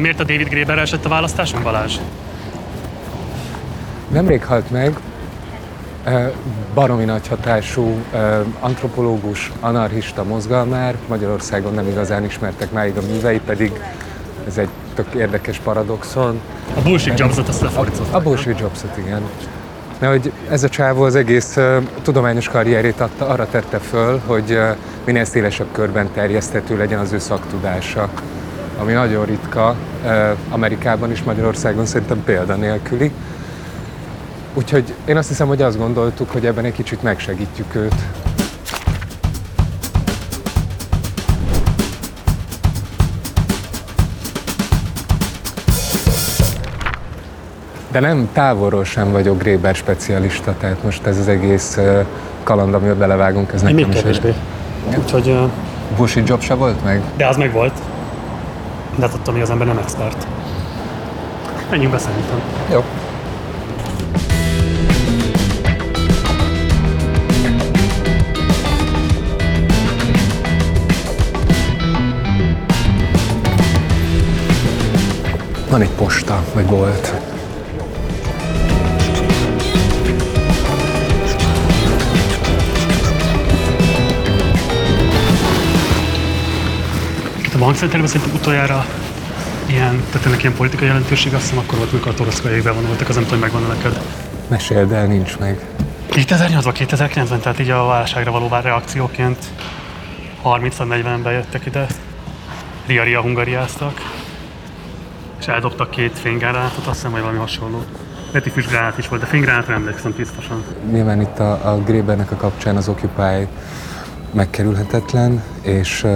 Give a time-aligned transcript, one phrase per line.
[0.00, 1.96] Szóval miért a David Graeber esett a választáson, Balázs?
[4.08, 4.98] Nemrég halt meg,
[6.74, 7.94] baromi nagy hatású
[8.60, 13.72] antropológus, anarchista mozgalmár, Magyarországon nem igazán ismertek máig a művei, pedig
[14.46, 16.40] ez egy tök érdekes paradoxon.
[16.76, 18.14] A bullshit jobsot azt lefordították.
[18.14, 19.22] A bullshit jobsot, igen.
[19.98, 24.50] Mert hogy ez a csávó az egész uh, tudományos karrierét adta, arra tette föl, hogy
[24.50, 28.08] uh, minél szélesebb körben terjeszthető legyen az ő szaktudása,
[28.80, 29.74] ami nagyon ritka
[30.50, 33.12] Amerikában is, Magyarországon szerintem példanélküli.
[34.54, 37.94] Úgyhogy én azt hiszem, hogy azt gondoltuk, hogy ebben egy kicsit megsegítjük őt.
[47.90, 51.78] De nem távolról sem vagyok Gréber specialista, tehát most ez az egész
[52.42, 54.34] kaland, amivel belevágunk, ez nekem még is kevésbé.
[54.98, 55.28] Úgyhogy...
[55.28, 55.50] Uh...
[55.96, 57.02] Bushi job se volt meg?
[57.16, 57.72] De az meg volt.
[59.00, 60.26] De hát attól még az ember nem expert.
[61.70, 62.40] Menjünk be szerintem.
[62.70, 62.84] Jó.
[75.70, 77.12] Van egy posta, vagy volt.
[87.60, 88.84] Bankcenterben szerintem utoljára
[89.66, 93.14] ilyen, tehát ennek ilyen politikai jelentőség, azt hiszem akkor volt, mikor a toroszkaiak bevonultak, az
[93.14, 94.02] nem tudom, hogy megvan neked.
[94.48, 95.66] Meséld el, nincs meg.
[96.10, 99.38] 2008-ban, 2009-ben, tehát így a válságra való reakcióként
[100.44, 101.86] 30-40 bejöttek ide,
[102.86, 104.00] ria-ria hungariáztak,
[105.40, 107.82] és eldobtak két fénygránátot, azt hiszem, hogy valami hasonló.
[108.32, 110.64] Peti füstgránát is volt, de fénygránátra emlékszem biztosan.
[110.90, 113.46] Nyilván itt a, a Grébernek a kapcsán az Occupy
[114.32, 116.06] megkerülhetetlen, és,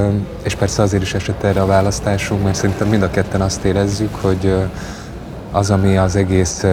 [0.43, 4.15] és persze azért is esett erre a választásunk, mert szerintem mind a ketten azt érezzük,
[4.15, 4.55] hogy
[5.53, 6.65] az, ami az egész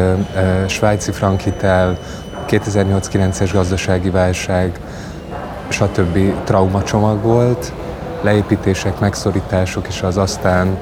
[0.68, 1.98] svájci frankhitel,
[2.50, 4.80] 2008-9-es gazdasági válság,
[5.68, 6.44] stb.
[6.44, 7.74] traumacsomag volt,
[8.22, 10.78] leépítések, megszorítások és az aztán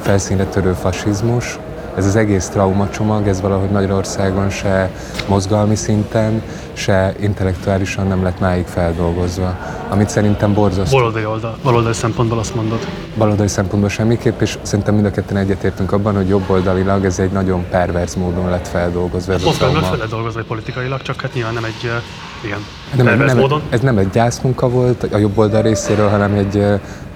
[0.00, 1.58] felszínre törő fasizmus,
[1.96, 4.90] ez az egész traumacsomag, ez valahogy Magyarországon se
[5.28, 6.42] mozgalmi szinten,
[6.72, 9.56] se intellektuálisan nem lett máig feldolgozva,
[9.88, 10.96] amit szerintem borzasztó.
[10.96, 12.86] Baloldali oldal, baloldali szempontból azt mondod.
[13.16, 17.64] Baloldali szempontból semmiképp, és szerintem mind a ketten egyetértünk abban, hogy jobboldalilag ez egy nagyon
[17.70, 19.32] perverz módon lett feldolgozva.
[19.32, 21.90] Ez Most lett feldolgozva politikailag, csak hát nyilván nem egy
[22.44, 22.58] igen,
[23.04, 23.62] nem, nem, módon.
[23.68, 26.64] Ez nem egy gyászmunka volt a jobb oldal részéről, hanem egy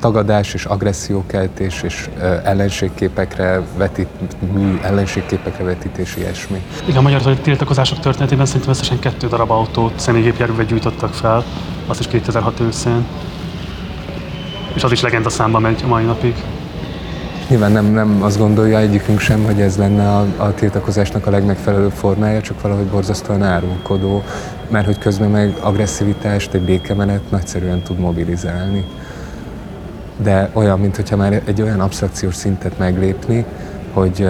[0.01, 2.09] tagadás és agressziókeltés és
[2.45, 4.09] ellenségképekre vetít,
[4.53, 6.63] mű ellenségképekre vetítés, ilyesmi.
[6.85, 11.45] Igen, a magyar tiltakozások történetében szerintem összesen kettő darab autót személygépjárművet gyújtottak fel,
[11.91, 13.06] azt is 2006 őszén.
[14.75, 16.34] És az is legenda számba megy a mai napig.
[17.49, 21.93] Nyilván nem, nem azt gondolja egyikünk sem, hogy ez lenne a, a tiltakozásnak a legmegfelelőbb
[21.93, 24.23] formája, csak valahogy borzasztóan árulkodó,
[24.69, 28.84] mert hogy közben meg agresszivitást, egy békemenet nagyszerűen tud mobilizálni.
[30.17, 33.45] De olyan, mintha már egy olyan absztrakciós szintet meglépni,
[33.93, 34.28] hogy,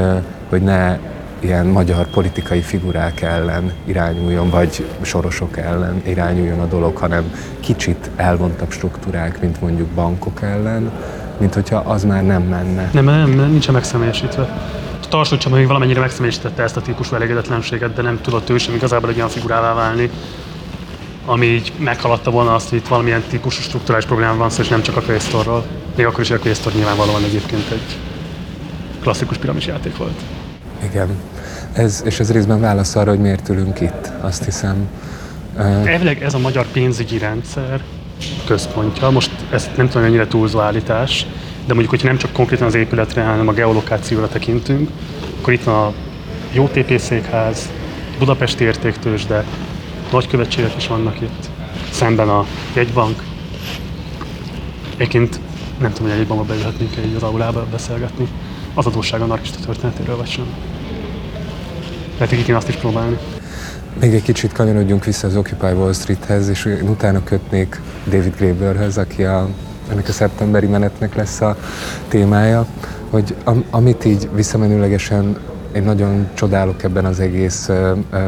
[0.48, 0.98] hogy ne
[1.40, 8.70] ilyen magyar politikai figurák ellen irányuljon, vagy sorosok ellen irányuljon a dolog, hanem kicsit elvontabb
[8.70, 10.90] struktúrák, mint mondjuk bankok ellen,
[11.38, 12.90] mint hogyha az már nem menne.
[12.92, 14.68] Nem, nem, nem nincsen megszemélyesítve.
[15.08, 19.10] Tarsó Csaba még valamennyire megszemélyesítette ezt a típusú elégedetlenséget, de nem tudott ő sem igazából
[19.10, 20.10] egy olyan figurává válni,
[21.26, 24.82] ami így meghaladta volna azt, hogy itt valamilyen típusú struktúrális probléma van szó, és nem
[24.82, 25.64] csak a Quaestorról.
[25.96, 27.96] Még akkor is, hogy a Quaestor nyilvánvalóan egyébként egy
[29.00, 30.20] klasszikus piramis játék volt.
[30.84, 31.08] Igen.
[31.72, 34.88] Ez, és ez részben válasz arra, hogy miért ülünk itt, azt hiszem.
[35.84, 37.80] Elvileg ez a magyar pénzügyi rendszer
[38.46, 39.10] központja.
[39.10, 41.26] Most ezt nem tudom, mennyire túlzó állítás,
[41.66, 44.90] de mondjuk, hogyha nem csak konkrétan az épületre, hanem a geolokációra tekintünk,
[45.40, 45.92] akkor itt van a
[46.54, 47.70] JTP székház,
[48.18, 49.44] Budapesti értéktősde,
[50.12, 51.50] nagykövetségek is vannak itt,
[51.90, 53.22] szemben a jegybank.
[54.96, 55.40] Egyébként
[55.80, 58.28] nem tudom, hogy a jegybankba beülhetnénk egy az aulába beszélgetni
[58.74, 60.46] az adósság anarchista történetéről, vagy sem.
[62.18, 63.18] Lehet én azt is próbálni.
[64.00, 69.24] Még egy kicsit kanyarodjunk vissza az Occupy Wall Streethez, és utána kötnék David Graeberhez, aki
[69.24, 69.48] a,
[69.90, 71.56] ennek a szeptemberi menetnek lesz a
[72.08, 72.66] témája,
[73.10, 75.38] hogy am, amit így visszamenőlegesen
[75.72, 78.20] én nagyon csodálok ebben az egész uh, uh,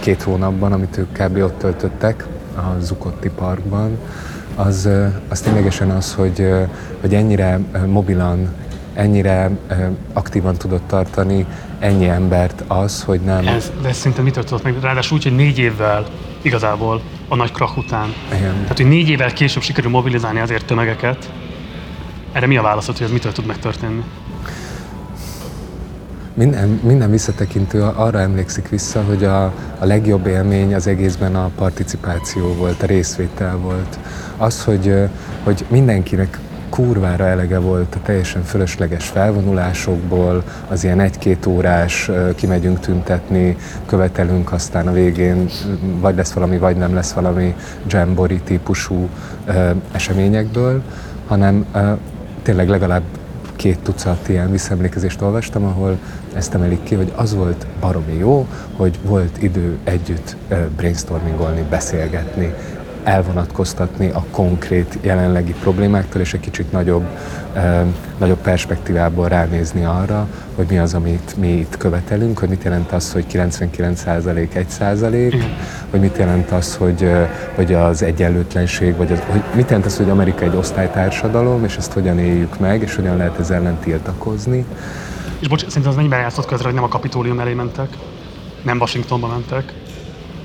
[0.00, 1.36] két hónapban, amit ők kb.
[1.36, 2.26] ott töltöttek
[2.56, 3.98] a Zukotti Parkban,
[4.56, 4.88] az,
[5.28, 6.48] az ténylegesen az, hogy,
[7.00, 8.48] hogy ennyire mobilan,
[8.94, 9.50] ennyire
[10.12, 11.46] aktívan tudott tartani
[11.78, 13.46] ennyi embert az, hogy nem...
[13.46, 14.74] Ez, de ez szinte mitől tudott meg?
[14.80, 16.06] Ráadásul úgy, hogy négy évvel
[16.42, 18.14] igazából a nagy krach után.
[18.36, 18.52] Igen.
[18.62, 21.30] Tehát, hogy négy évvel később sikerül mobilizálni azért tömegeket.
[22.32, 24.02] Erre mi a válaszod, hogy ez mitől tud megtörténni?
[26.34, 29.44] minden, minden visszatekintő arra emlékszik vissza, hogy a,
[29.78, 33.98] a legjobb élmény az egészben a participáció volt, a részvétel volt.
[34.36, 34.94] Az, hogy,
[35.44, 36.38] hogy mindenkinek
[36.72, 44.86] kurvára elege volt a teljesen fölösleges felvonulásokból, az ilyen egy-két órás kimegyünk tüntetni, követelünk, aztán
[44.86, 45.48] a végén
[46.00, 47.54] vagy lesz valami, vagy nem lesz valami
[47.86, 49.08] jambori típusú
[49.92, 50.82] eseményekből,
[51.26, 51.66] hanem
[52.42, 53.02] tényleg legalább
[53.56, 55.98] két tucat ilyen visszaemlékezést olvastam, ahol
[56.34, 58.46] ezt emelik ki, hogy az volt baromi jó,
[58.76, 60.36] hogy volt idő együtt
[60.76, 62.54] brainstormingolni, beszélgetni,
[63.04, 67.06] elvonatkoztatni a konkrét jelenlegi problémáktól, és egy kicsit nagyobb,
[67.52, 67.82] eh,
[68.18, 73.12] nagyobb perspektívából ránézni arra, hogy mi az, amit mi itt követelünk, hogy mit jelent az,
[73.12, 75.44] hogy 99% 1%,
[75.90, 77.10] hogy mit jelent az, hogy,
[77.54, 81.92] hogy az egyenlőtlenség, vagy az, hogy mit jelent az, hogy Amerika egy osztálytársadalom, és ezt
[81.92, 84.64] hogyan éljük meg, és hogyan lehet ezzel ellen tiltakozni.
[85.38, 87.88] És bocs, szerintem az mennyiben játszott közre, hogy nem a kapitólium elé mentek,
[88.62, 89.72] nem Washingtonba mentek,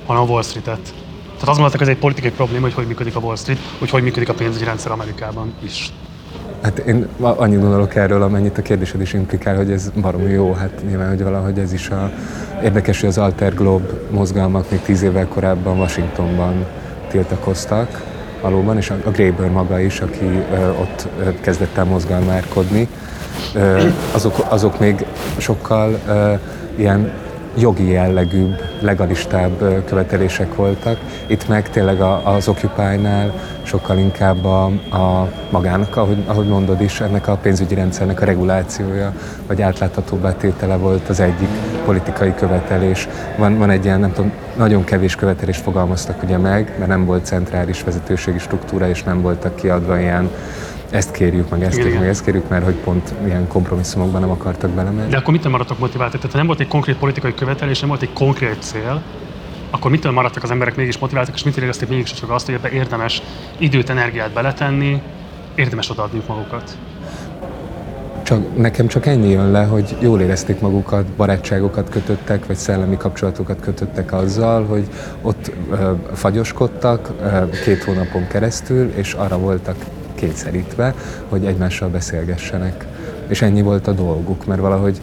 [0.05, 0.93] hanem a Wall Street-et
[1.39, 3.89] tehát azt mondták, hogy ez egy politikai probléma, hogy hogy működik a Wall Street, hogy
[3.89, 5.93] hogy működik a pénzügyi rendszer Amerikában is.
[6.61, 10.53] Hát én annyit gondolok erről, amennyit a kérdésed is implikál, hogy ez baromi jó.
[10.53, 12.11] Hát nyilván, hogy valahogy ez is a...
[12.63, 16.65] Érdekes, hogy az Alter Globe mozgalmak még tíz évvel korábban Washingtonban
[17.09, 18.03] tiltakoztak
[18.41, 21.07] valóban, és a Grayburn maga is, aki ö, ott
[21.41, 22.87] kezdett el mozgalmárkodni,
[23.53, 25.05] ö, azok, azok még
[25.37, 26.33] sokkal ö,
[26.75, 27.11] ilyen
[27.59, 30.99] jogi jellegűbb, legalistább követelések voltak.
[31.27, 33.33] Itt meg tényleg az Occupy-nál
[33.63, 39.13] sokkal inkább a, a magának, ahogy, ahogy mondod is, ennek a pénzügyi rendszernek a regulációja,
[39.47, 41.49] vagy átláthatóbbá tétele volt az egyik
[41.85, 43.07] politikai követelés.
[43.37, 47.25] Van, van egy ilyen, nem tudom, nagyon kevés követelést fogalmaztak ugye meg, mert nem volt
[47.25, 50.29] centrális vezetőségi struktúra, és nem voltak kiadva ilyen
[50.89, 54.69] ezt kérjük, meg ezt kérjük, meg ezt kérjük, mert hogy pont ilyen kompromisszumokban nem akartak
[54.69, 55.09] belemenni.
[55.09, 56.15] De akkor mitől maradtak motiváltak?
[56.15, 59.01] Tehát ha nem volt egy konkrét politikai követelés, nem volt egy konkrét cél,
[59.69, 62.69] akkor mitől maradtak az emberek mégis motiváltak, és mitől érezték mégis csak azt, hogy ebbe
[62.69, 63.21] érdemes
[63.57, 65.01] időt, energiát beletenni,
[65.55, 66.77] érdemes odaadni magukat?
[68.23, 73.59] Csak, nekem csak ennyi jön le, hogy jól érezték magukat, barátságokat kötöttek, vagy szellemi kapcsolatokat
[73.59, 74.87] kötöttek azzal, hogy
[75.21, 79.75] ott ö, fagyoskodtak ö, két hónapon keresztül, és arra voltak
[80.17, 80.93] kényszerítve,
[81.29, 82.85] hogy egymással beszélgessenek.
[83.27, 85.01] És ennyi volt a dolguk, mert valahogy,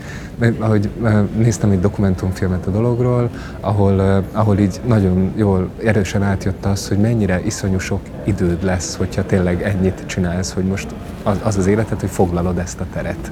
[0.59, 0.89] ahogy
[1.37, 3.31] néztem egy dokumentumfilmet a dologról,
[3.61, 9.27] ahol, ahol így nagyon jól, erősen átjött az, hogy mennyire iszonyú sok időd lesz, hogyha
[9.27, 10.87] tényleg ennyit csinálsz, hogy most
[11.23, 13.31] az az, az életet, hogy foglalod ezt a teret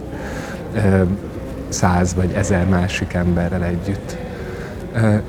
[1.69, 4.17] száz vagy ezer másik emberrel együtt.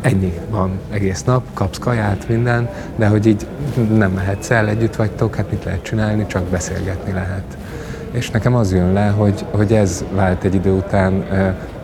[0.02, 3.48] Ennyi van egész nap, kapsz kaját, minden, de hogy így
[3.94, 7.58] nem mehetsz el, együtt vagytok, hát mit lehet csinálni, csak beszélgetni lehet.
[8.12, 11.26] És nekem az jön le, hogy, hogy ez vált egy idő után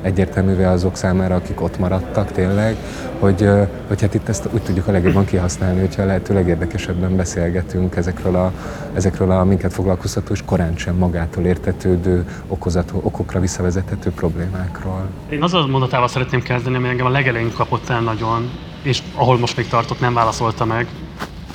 [0.01, 2.75] egyértelművé azok számára, akik ott maradtak tényleg,
[3.19, 3.49] hogy,
[3.87, 8.51] hogy hát itt ezt úgy tudjuk a legjobban kihasználni, hogyha lehető legérdekesebben beszélgetünk ezekről a,
[8.93, 15.07] ezekről a minket foglalkoztató és korán sem magától értetődő, okozató, okokra visszavezethető problémákról.
[15.29, 18.49] Én az a mondatával szeretném kezdeni, ami engem a legelején kapott el nagyon,
[18.83, 20.87] és ahol most még tartok, nem válaszolta meg,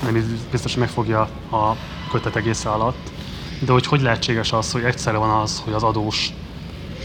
[0.03, 1.21] nem biztos, hogy megfogja
[1.51, 1.77] a
[2.13, 3.13] kötet egész alatt,
[3.67, 6.33] de hogy hogy lehetséges az, hogy egyszerre van az, hogy az adós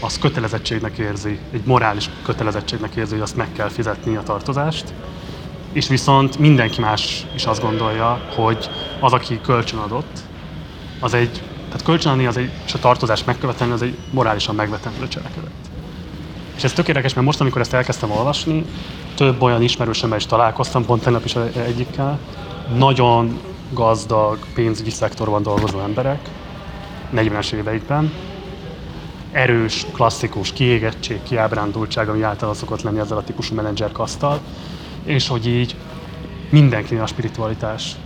[0.00, 4.92] az kötelezettségnek érzi, egy morális kötelezettségnek érzi, hogy azt meg kell fizetni a tartozást,
[5.72, 10.18] és viszont mindenki más is azt gondolja, hogy az, aki kölcsön adott,
[11.00, 15.50] az egy, tehát kölcsönadni az egy, és a tartozást megkövetelni, az egy morálisan megvetendő cselekedet.
[16.56, 18.64] És ez tökéletes, mert most, amikor ezt elkezdtem olvasni,
[19.14, 21.34] több olyan ismerősömmel is találkoztam, pont tegnap is
[21.66, 22.18] egyikkel,
[22.76, 23.40] nagyon
[23.70, 26.28] gazdag pénzügyi szektorban dolgozó emberek,
[27.14, 28.12] 40-es éveikben,
[29.32, 34.40] erős, klasszikus kiégettség, kiábrándultság, ami általában szokott lenni ezzel a típusú menedzser kasztal,
[35.04, 35.76] és hogy így
[36.50, 37.96] mindenkinél a spiritualitás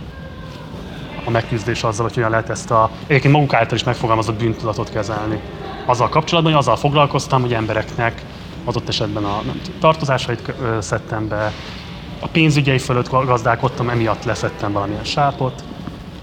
[1.25, 5.39] a megküzdés azzal, hogy hogyan lehet ezt a egyébként maguk által is megfogalmazott bűntudatot kezelni.
[5.85, 8.21] Azzal kapcsolatban, hogy azzal foglalkoztam, hogy embereknek
[8.63, 11.51] adott esetben a nem, tartozásait szedtem be,
[12.19, 15.63] a pénzügyei fölött gazdálkodtam, emiatt leszettem valamilyen sápot,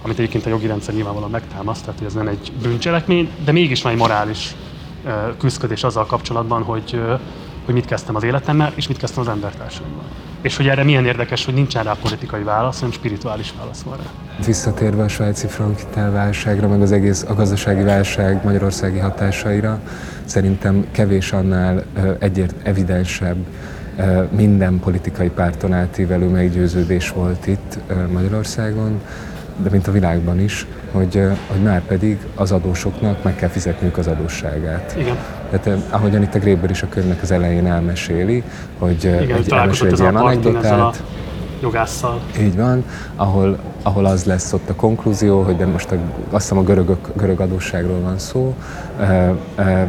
[0.02, 3.82] amit egyébként a jogi rendszer nyilvánvalóan megtámaszt, tehát hogy ez nem egy bűncselekmény, de mégis
[3.82, 4.54] van egy morális
[5.38, 7.02] küzdködés azzal kapcsolatban, hogy,
[7.64, 10.04] hogy mit kezdtem az életemmel, és mit kezdtem az embertársaimmal.
[10.40, 14.02] És hogy erre milyen érdekes, hogy nincsen rá politikai válasz, hanem spirituális válasz van rá.
[14.46, 15.46] Visszatérve a svájci
[15.94, 19.80] válságra, meg az egész a gazdasági válság magyarországi hatásaira,
[20.24, 21.82] szerintem kevés annál
[22.18, 23.46] egyért evidensebb
[24.30, 27.78] minden politikai párton átívelő meggyőződés volt itt
[28.12, 29.00] Magyarországon,
[29.56, 34.06] de mint a világban is, hogy, hogy már pedig az adósoknak meg kell fizetniük az
[34.06, 34.96] adósságát.
[34.98, 35.16] Igen.
[35.50, 38.42] Tehát ahogyan itt a Gréber is a könyvnek az elején elmeséli,
[38.78, 41.02] hogy Igen, egy, elmeséli egy ilyen anekdotát,
[41.62, 42.20] jogásszal.
[42.40, 42.84] Így van,
[43.16, 45.96] ahol, ahol az lesz ott a konklúzió, hogy de most a,
[46.30, 48.54] azt hiszem a görög, görög adósságról van szó,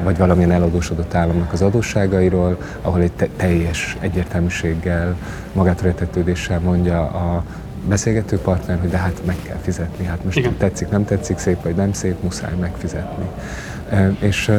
[0.04, 5.16] vagy valamilyen eladósodott államnak az adósságairól, ahol egy te, teljes egyértelműséggel,
[5.54, 7.44] magától értetődéssel mondja a
[7.88, 10.58] beszélgető partner, hogy de hát meg kell fizetni, hát most Igen.
[10.58, 13.26] tetszik, nem tetszik, szép vagy nem szép, muszáj megfizetni.
[14.20, 14.52] És,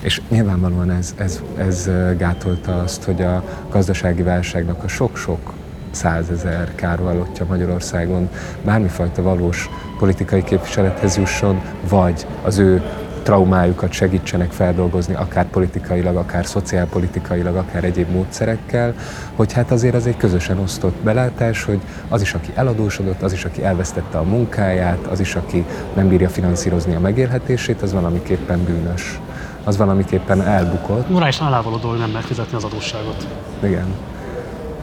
[0.00, 5.52] és nyilvánvalóan ez, ez, ez gátolta azt, hogy a gazdasági válságnak a sok-sok
[5.90, 8.28] százezer kárvallottja Magyarországon
[8.64, 12.82] bármifajta valós politikai képviselethez jusson, vagy az ő
[13.22, 18.94] traumájukat segítsenek feldolgozni, akár politikailag, akár szociálpolitikailag, akár egyéb módszerekkel,
[19.34, 23.44] hogy hát azért az egy közösen osztott belátás, hogy az is, aki eladósodott, az is,
[23.44, 29.20] aki elvesztette a munkáját, az is, aki nem bírja finanszírozni a megélhetését, az valamiképpen bűnös.
[29.64, 31.08] Az valamiképpen elbukott.
[31.08, 33.26] Morálisan alávaló hogy nem lehet fizetni az adósságot.
[33.62, 33.94] Igen.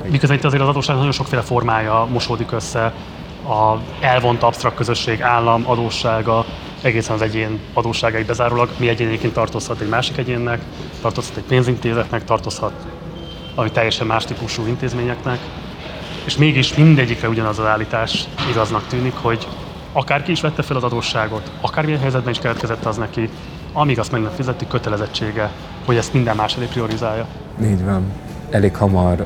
[0.09, 2.93] Miközben itt azért az adósság nagyon sokféle formája mosódik össze,
[3.47, 6.45] a elvont absztrakt közösség állam adóssága,
[6.85, 10.61] egészen az egyén adósságai bezárólag, mi egyénéként tartozhat egy másik egyénnek,
[11.01, 12.73] tartozhat egy pénzintézetnek, tartozhat
[13.55, 15.39] ami teljesen más típusú intézményeknek,
[16.25, 19.47] és mégis mindegyikre ugyanaz az állítás igaznak tűnik, hogy
[19.93, 23.29] akárki is vette fel az adósságot, akármilyen helyzetben is keletkezett az neki,
[23.73, 25.51] amíg azt meg nem fizeti, kötelezettsége,
[25.85, 27.27] hogy ezt minden más elé priorizálja.
[27.63, 28.03] Így van.
[28.49, 29.25] Elég hamar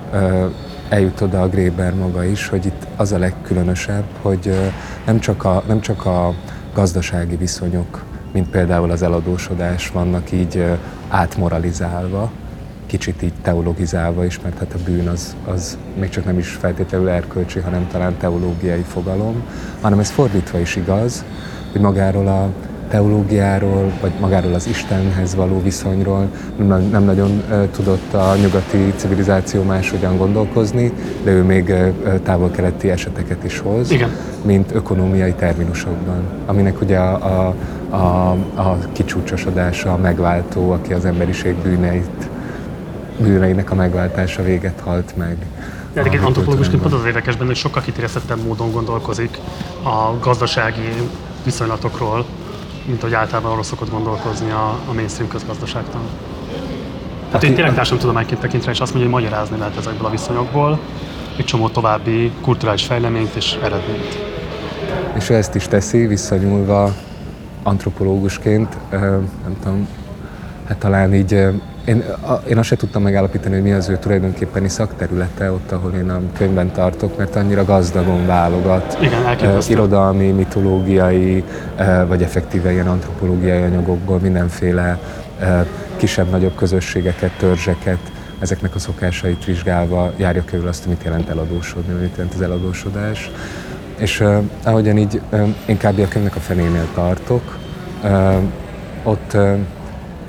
[0.89, 4.71] eljut oda a Gréber maga is, hogy itt az a legkülönösebb, hogy
[5.05, 6.33] nem csak a, nem csak a
[6.73, 10.65] gazdasági viszonyok, mint például az eladósodás vannak így
[11.09, 12.31] átmoralizálva,
[12.85, 17.09] kicsit így teologizálva is, mert hát a bűn az, az még csak nem is feltétlenül
[17.09, 19.43] erkölcsi, hanem talán teológiai fogalom,
[19.81, 21.25] hanem ez fordítva is igaz,
[21.71, 22.49] hogy magáról a
[22.89, 30.17] teológiáról, vagy magáról az Istenhez való viszonyról nem, nem nagyon tudott a nyugati civilizáció máshogyan
[30.17, 30.91] gondolkozni,
[31.23, 31.73] de ő még
[32.23, 34.09] távol-keleti eseteket is hoz, Igen.
[34.45, 37.55] mint ökonómiai terminusokban, aminek ugye a, a,
[37.95, 42.29] a, a kicsúcsosodása, a megváltó, aki az emberiség bűneit,
[43.19, 45.37] bűneinek a megváltása véget halt meg.
[45.93, 49.37] De egyébként antropológusként pont az érdekes benne, hogy sokkal kiterjesztettebb módon gondolkozik
[49.83, 50.93] a gazdasági
[51.43, 52.25] viszonylatokról,
[52.89, 56.01] mint hogy általában arról szokott gondolkozni a, a mainstream közgazdaságtan.
[57.25, 60.79] Tehát én tényleg társadalomtudományként tekintve, és azt mondja, hogy magyarázni lehet ezekből a viszonyokból
[61.37, 64.19] egy csomó további kulturális fejleményt és eredményt.
[65.15, 66.93] És ő ezt is teszi, visszanyúlva
[67.63, 69.87] antropológusként, nem tudom,
[70.67, 71.45] hát talán így
[71.89, 75.93] én, a, én azt se tudtam megállapítani, hogy mi az ő tulajdonképpeni szakterülete ott, ahol
[75.93, 78.97] én a könyvben tartok, mert annyira gazdagon válogat.
[79.01, 81.43] Igen, uh, irodalmi, mitológiai,
[82.07, 84.99] vagy effektíve ilyen antropológiai anyagokból mindenféle
[85.95, 87.99] kisebb-nagyobb közösségeket, törzseket,
[88.39, 93.31] ezeknek a szokásait vizsgálva járja körül azt, mit jelent eladósodni, mit jelent az eladósodás.
[93.97, 95.99] És uh, ahogyan így uh, én kb.
[95.99, 97.57] a könyvnek a fenénél tartok,
[98.03, 98.35] uh,
[99.03, 99.57] ott uh,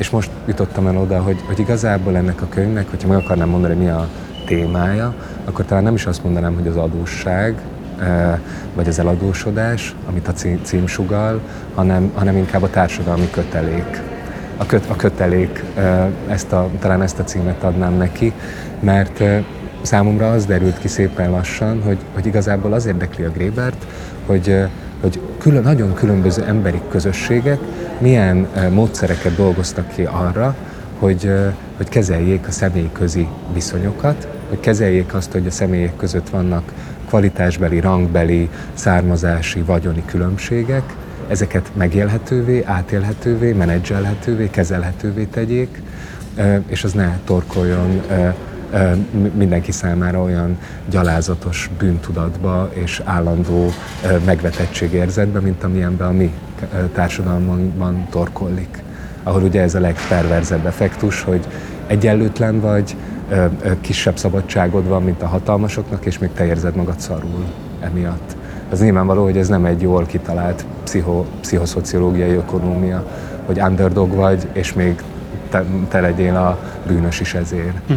[0.00, 3.74] és most jutottam el oda, hogy, hogy igazából ennek a könyvnek, hogyha meg akarnám mondani,
[3.74, 4.08] mi a
[4.46, 5.14] témája,
[5.44, 7.54] akkor talán nem is azt mondanám, hogy az adósság,
[8.00, 8.38] eh,
[8.74, 11.40] vagy az eladósodás, amit a cím sugal,
[11.74, 14.02] hanem, hanem inkább a társadalmi kötelék.
[14.56, 18.32] A, köt, a kötelék, eh, ezt a, talán ezt a címet adnám neki,
[18.80, 19.44] mert eh,
[19.82, 23.86] számomra az derült ki szépen lassan, hogy, hogy igazából az érdekli a Grébert,
[24.26, 24.56] hogy,
[25.00, 27.58] hogy külön, nagyon különböző emberi közösségek
[28.00, 30.56] milyen módszereket dolgoztak ki arra,
[30.98, 31.32] hogy,
[31.76, 36.72] hogy kezeljék a személyközi viszonyokat, hogy kezeljék azt, hogy a személyek között vannak
[37.08, 40.82] kvalitásbeli, rangbeli, származási, vagyoni különbségek,
[41.28, 45.82] ezeket megélhetővé, átélhetővé, menedzselhetővé, kezelhetővé tegyék,
[46.66, 48.02] és az ne torkoljon
[49.34, 50.58] mindenki számára olyan
[50.90, 53.70] gyalázatos bűntudatba és állandó
[54.24, 56.32] megvetettségérzetbe, mint amilyenben a mi
[56.94, 58.82] társadalmunkban torkollik.
[59.22, 61.46] Ahol ugye ez a legperverzebb effektus, hogy
[61.86, 62.96] egyenlőtlen vagy,
[63.80, 67.44] kisebb szabadságod van, mint a hatalmasoknak, és még te érzed magad szarul
[67.80, 68.36] emiatt.
[68.72, 73.04] Ez nyilvánvaló, hogy ez nem egy jól kitalált pszicho, pszichoszociológiai ökonómia,
[73.46, 75.02] hogy underdog vagy, és még
[75.50, 77.76] te, te legyél a bűnös is ezért.
[77.88, 77.94] Hm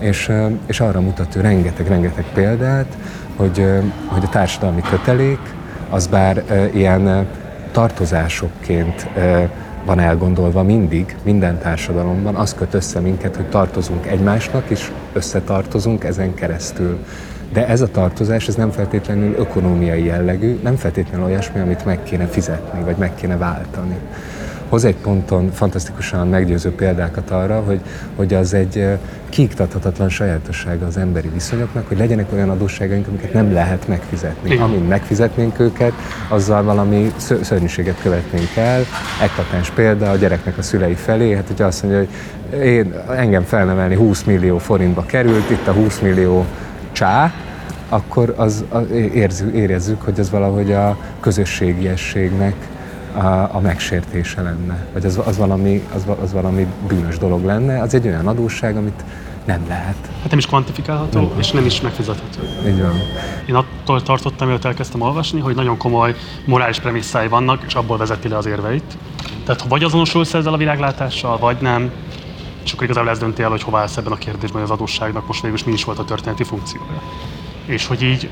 [0.00, 0.32] és,
[0.66, 2.96] és arra mutat ő rengeteg-rengeteg példát,
[3.36, 3.66] hogy,
[4.06, 5.40] hogy a társadalmi kötelék
[5.90, 7.26] az bár ilyen
[7.70, 9.08] tartozásokként
[9.84, 16.34] van elgondolva mindig, minden társadalomban, az köt össze minket, hogy tartozunk egymásnak, és összetartozunk ezen
[16.34, 16.98] keresztül.
[17.52, 22.26] De ez a tartozás, ez nem feltétlenül ökonómiai jellegű, nem feltétlenül olyasmi, amit meg kéne
[22.26, 23.96] fizetni, vagy meg kéne váltani
[24.70, 27.80] hoz egy ponton fantasztikusan meggyőző példákat arra, hogy,
[28.16, 28.98] hogy az egy
[29.28, 34.50] kiiktathatatlan sajátossága az emberi viszonyoknak, hogy legyenek olyan adósságaink, amiket nem lehet megfizetni.
[34.50, 34.62] Igen.
[34.62, 35.92] Amin megfizetnénk őket,
[36.28, 38.82] azzal valami szörnyűséget követnénk el.
[39.22, 42.08] Eklatás példa a gyereknek a szülei felé, hát ugye azt mondja, hogy
[42.62, 46.44] én, engem felnevelni 20 millió forintba került, itt a 20 millió
[46.92, 47.32] csá,
[47.88, 52.54] akkor az, az érzük, érezzük, hogy ez valahogy a közösségiességnek
[53.12, 57.94] a, a megsértése lenne, vagy az, az, valami, az, az valami bűnös dolog lenne, az
[57.94, 59.04] egy olyan adósság, amit
[59.44, 59.96] nem lehet.
[60.20, 61.38] Hát nem is kvantifikálható, nem.
[61.38, 62.40] és nem is megfizethető.
[62.66, 62.92] Így van.
[63.46, 66.14] Én attól tartottam, mielőtt elkezdtem olvasni, hogy nagyon komoly
[66.44, 68.96] morális premisszái vannak, és abból vezeti le az érveit.
[69.44, 71.90] Tehát ha vagy azonosulsz ezzel a világlátással, vagy nem,
[72.64, 75.42] és akkor igazából ez dönti el, hogy hova állsz ebben a kérdésben, az adósságnak most
[75.42, 77.02] végül mi is volt a történeti funkciója.
[77.64, 78.28] És hogy így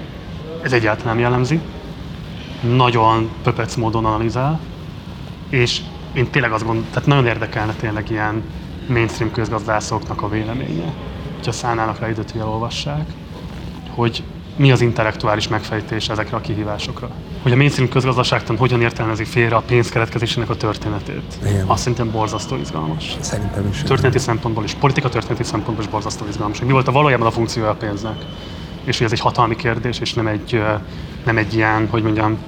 [0.62, 1.60] ez egyáltalán nem jellemzi,
[2.60, 4.60] nagyon pöpec módon analizál,
[5.48, 5.80] és
[6.12, 8.42] én tényleg azt gondolom, tehát nagyon érdekelne tényleg ilyen
[8.88, 10.92] mainstream közgazdászoknak a véleménye,
[11.34, 13.06] hogyha szállnának rá időt, hogy elolvassák,
[13.94, 14.22] hogy
[14.56, 17.10] mi az intellektuális megfejtés ezekre a kihívásokra.
[17.42, 21.38] Hogy a mainstream közgazdaságtan hogyan értelmezi félre a pénzkeletkezésének a történetét.
[21.46, 21.66] Igen.
[21.66, 23.16] Azt szerintem borzasztó izgalmas.
[23.20, 23.82] Szerintem is.
[23.82, 26.58] Történeti szempontból is, politika történeti szempontból is borzasztó izgalmas.
[26.58, 28.24] Hogy mi volt a valójában a funkciója a pénznek.
[28.88, 30.62] És hogy ez egy hatalmi kérdés, és nem egy,
[31.24, 32.38] nem egy ilyen, hogy mondjam,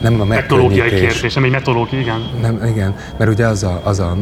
[0.00, 2.30] nem a technológiai kérdés, nem egy metodológia, igen.
[2.40, 4.16] Nem, igen, mert ugye az a, az a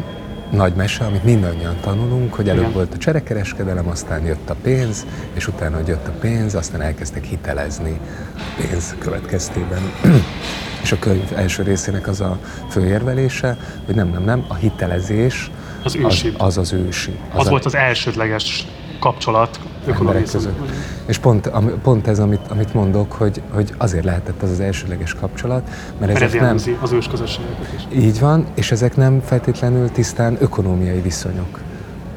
[0.50, 2.72] nagy mese, amit mindannyian tanulunk, hogy előbb Igen.
[2.72, 7.24] volt a cserekereskedelem, aztán jött a pénz, és utána, hogy jött a pénz, aztán elkezdtek
[7.24, 8.00] hitelezni
[8.36, 9.92] a pénz következtében.
[10.82, 12.38] és a könyv első részének az a
[12.70, 13.56] főérvelése,
[13.86, 15.50] hogy nem, nem, nem, a hitelezés
[15.84, 16.34] az ősi.
[16.36, 17.18] Az az, az ősi.
[17.32, 17.50] Az, az a...
[17.50, 18.66] volt az elsődleges
[19.00, 20.58] kapcsolat emberek között.
[21.06, 21.50] És pont,
[21.82, 25.70] pont ez, amit, amit mondok, hogy, hogy azért lehetett az az elsőleges kapcsolat,
[26.00, 26.56] mert ezek nem...
[26.80, 27.98] az ős közösségeket is.
[28.04, 31.58] Így van, és ezek nem feltétlenül tisztán ökonómiai viszonyok.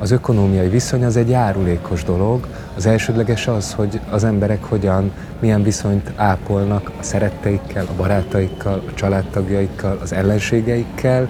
[0.01, 2.47] Az ökonómiai viszony az egy járulékos dolog.
[2.75, 8.93] Az elsődleges az, hogy az emberek hogyan, milyen viszonyt ápolnak a szeretteikkel, a barátaikkal, a
[8.93, 11.29] családtagjaikkal, az ellenségeikkel,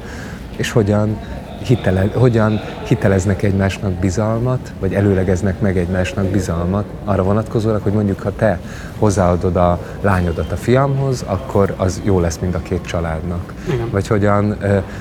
[0.56, 1.18] és hogyan
[1.64, 8.36] hitele, hogyan hiteleznek egymásnak bizalmat, vagy előlegeznek meg egymásnak bizalmat arra vonatkozólag, hogy mondjuk ha
[8.36, 8.60] te
[8.98, 13.54] hozzáadod a lányodat a fiamhoz, akkor az jó lesz mind a két családnak.
[13.74, 13.90] Igen.
[13.92, 14.58] Vagy hogyan,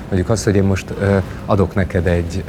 [0.09, 0.95] mondjuk azt, hogy én most
[1.47, 2.45] adok neked egy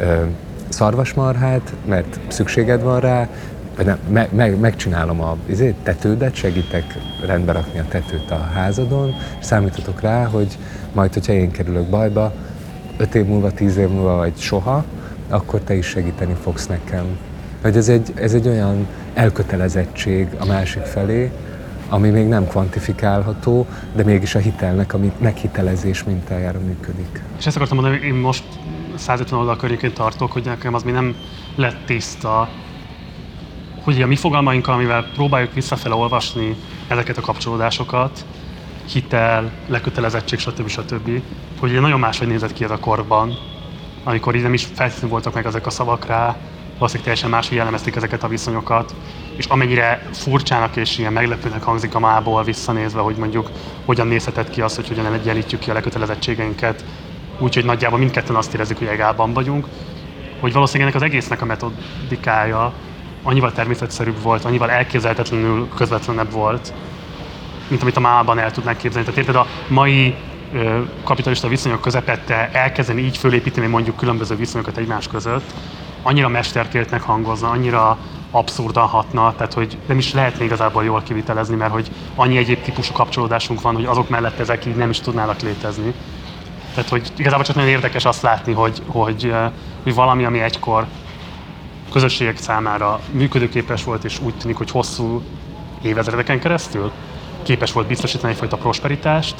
[0.69, 3.27] szarvasmarhát, mert szükséged van rá,
[3.75, 6.83] vagy nem, me, me, megcsinálom a izé, tetődet, segítek
[7.25, 10.57] rendbe rakni a tetőt a házadon, és számítotok rá, hogy
[10.93, 12.33] majd, hogyha én kerülök bajba,
[13.01, 14.83] öt év múlva, tíz év múlva, vagy soha,
[15.29, 17.05] akkor te is segíteni fogsz nekem.
[17.61, 21.31] Hogy ez egy, ez egy olyan elkötelezettség a másik felé,
[21.89, 27.21] ami még nem kvantifikálható, de mégis a hitelnek, ami meghitelezés mintájára működik.
[27.37, 28.43] És ezt akartam mondani, én most
[28.95, 31.15] 150 oldal környékén tartok, hogy nekem az még nem
[31.55, 32.49] lett tiszta,
[33.83, 36.55] hogy a mi fogalmainkkal, amivel próbáljuk visszafele olvasni
[36.87, 38.25] ezeket a kapcsolódásokat,
[38.85, 40.67] hitel, lekötelezettség, stb.
[40.67, 41.21] stb.
[41.59, 43.37] Hogy nagyon máshogy nézett ki ez a korban,
[44.03, 46.37] amikor így nem is feltétlenül voltak meg ezek a szavak rá,
[46.77, 48.95] valószínűleg teljesen máshogy jellemezték ezeket a viszonyokat,
[49.35, 53.49] és amennyire furcsának és ilyen meglepőnek hangzik a mából visszanézve, hogy mondjuk
[53.85, 56.85] hogyan nézhetett ki az, hogy hogyan egyenlítjük ki a lekötelezettségeinket,
[57.39, 59.67] úgyhogy nagyjából mindketten azt érezzük, hogy egálban vagyunk,
[60.39, 62.73] hogy valószínűleg ennek az egésznek a metodikája
[63.23, 66.73] annyival természetszerűbb volt, annyival elképzelhetetlenül közvetlenebb volt,
[67.71, 69.07] mint amit a mában el tudnánk képzelni.
[69.07, 70.15] Tehát érted, a mai
[71.03, 75.53] kapitalista viszonyok közepette elkezdeni így fölépíteni mondjuk különböző viszonyokat egymás között,
[76.01, 77.97] annyira mesterkéltnek hangozna, annyira
[78.31, 82.93] abszurdan hatna, tehát hogy nem is lehetne igazából jól kivitelezni, mert hogy annyi egyéb típusú
[82.93, 85.93] kapcsolódásunk van, hogy azok mellett ezek így nem is tudnának létezni.
[86.73, 89.33] Tehát, hogy igazából csak nagyon érdekes azt látni, hogy, hogy,
[89.83, 90.85] hogy valami, ami egykor
[91.91, 95.21] közösségek számára működőképes volt, és úgy tűnik, hogy hosszú
[95.81, 96.91] évezredeken keresztül
[97.43, 99.35] képes volt biztosítani egyfajta prosperitást,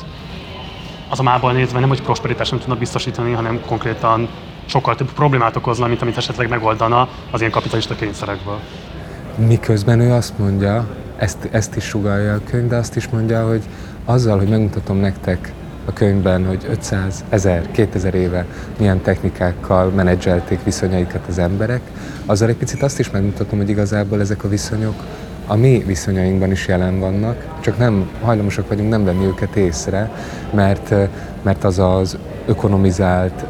[1.09, 4.29] az a mából nézve nem, hogy prosperitást nem tudna biztosítani, hanem konkrétan
[4.65, 8.59] sokkal több problémát okozna, mint amit esetleg megoldana az ilyen kapitalista kényszerekből.
[9.35, 10.87] Miközben ő azt mondja,
[11.17, 13.61] ezt, ezt is sugalja a könyv, de azt is mondja, hogy
[14.05, 15.53] azzal, hogy megmutatom nektek
[15.85, 18.45] a könyvben, hogy 500, 1000, 2000 éve
[18.77, 21.81] milyen technikákkal menedzselték viszonyaikat az emberek,
[22.25, 24.95] azzal egy picit azt is megmutatom, hogy igazából ezek a viszonyok
[25.51, 30.11] a mi viszonyainkban is jelen vannak, csak nem hajlamosak vagyunk nem venni őket észre,
[30.53, 30.93] mert,
[31.41, 33.45] mert az az ökonomizált,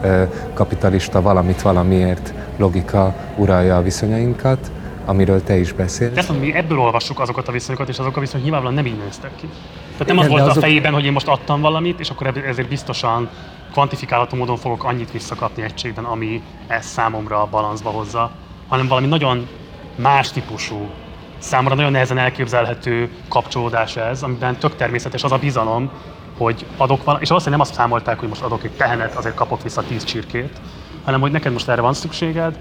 [0.54, 4.72] kapitalista valamit valamiért logika uralja a viszonyainkat,
[5.06, 6.14] amiről te is beszélsz.
[6.14, 8.94] De ezt mondom, mi ebből olvassuk azokat a viszonyokat, és azok a viszonyok nyilvánvalóan nem
[8.94, 9.48] így néztek ki.
[9.92, 10.58] Tehát nem az volt azok...
[10.58, 13.30] a fejében, hogy én most adtam valamit, és akkor ezért biztosan
[13.72, 18.32] kvantifikálható módon fogok annyit visszakapni egységben, ami ezt számomra a balanszba hozza,
[18.68, 19.48] hanem valami nagyon
[19.96, 20.90] más típusú,
[21.41, 25.91] számomra nagyon nehezen elképzelhető kapcsolódás ez, amiben tök természetes az a bizalom,
[26.38, 29.63] hogy adok valamit, és valószínűleg nem azt számolták, hogy most adok egy tehenet, azért kapok
[29.63, 30.62] vissza tíz csirkét,
[31.04, 32.58] hanem hogy neked most erre van szükséged,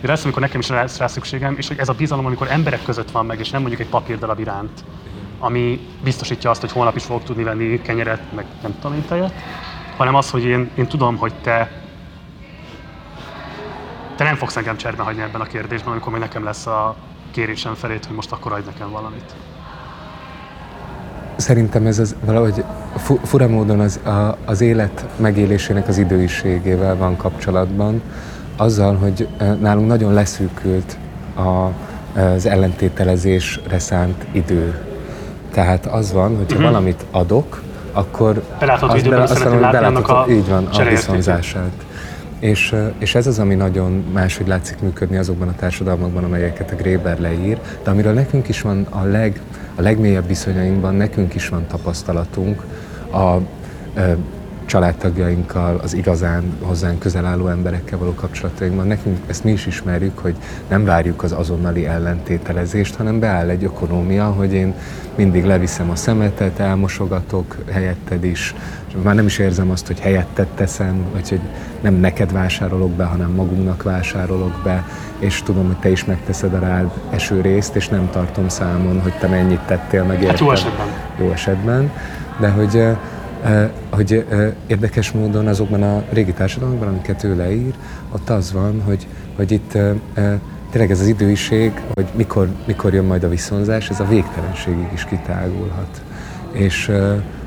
[0.00, 2.82] de lesz, amikor nekem is lesz rá szükségem, és hogy ez a bizalom, amikor emberek
[2.82, 4.84] között van meg, és nem mondjuk egy papírdarab iránt,
[5.38, 9.32] ami biztosítja azt, hogy holnap is fogok tudni venni kenyeret, meg nem tudom én tejet,
[9.96, 11.80] hanem az, hogy én, én tudom, hogy te
[14.16, 16.96] te nem fogsz engem cserben hagyni ebben a kérdésben, amikor még nekem lesz a
[17.30, 19.34] kérésem felét, hogy most akkor adj nekem valamit.
[21.36, 22.64] Szerintem ez az valahogy
[23.22, 28.02] fura módon az, a, az élet megélésének az időiségével van kapcsolatban,
[28.56, 29.28] azzal, hogy
[29.60, 30.96] nálunk nagyon leszűkült
[31.34, 31.68] a,
[32.20, 34.84] az ellentételezésre szánt idő.
[35.52, 36.62] Tehát az van, hogy ha uh-huh.
[36.62, 37.62] valamit adok,
[37.92, 41.72] akkor belátható az időben azt mondom, hogy belátható, a így van, a viszonzását.
[42.40, 47.18] És, és ez az, ami nagyon máshogy látszik működni azokban a társadalmakban, amelyeket a Gréber
[47.18, 49.40] leír, de amiről nekünk is van a, leg,
[49.74, 52.62] a legmélyebb viszonyainkban, nekünk is van tapasztalatunk
[53.12, 53.36] a
[54.70, 58.86] családtagjainkkal, az igazán hozzánk közel álló emberekkel való kapcsolatainkban.
[58.86, 60.36] Nekünk ezt mi is ismerjük, hogy
[60.68, 64.74] nem várjuk az azonnali ellentételezést, hanem beáll egy ökonómia, hogy én
[65.14, 68.54] mindig leviszem a szemetet, elmosogatok helyetted is,
[69.02, 71.40] már nem is érzem azt, hogy helyetted teszem, vagy hogy
[71.80, 74.84] nem neked vásárolok be, hanem magunknak vásárolok be,
[75.18, 79.14] és tudom, hogy te is megteszed a rád eső részt, és nem tartom számon, hogy
[79.18, 80.86] te mennyit tettél meg Hát jó esetben.
[81.18, 81.92] Jó esetben.
[82.40, 82.96] De hogy
[83.90, 84.24] hogy
[84.66, 87.74] érdekes módon azokban a régi társadalmakban, amiket ő leír,
[88.12, 89.78] ott az van, hogy, hogy itt
[90.70, 95.04] tényleg ez az időiség, hogy mikor, mikor jön majd a viszonzás, ez a végtelenségig is
[95.04, 96.02] kitágulhat.
[96.52, 96.92] És,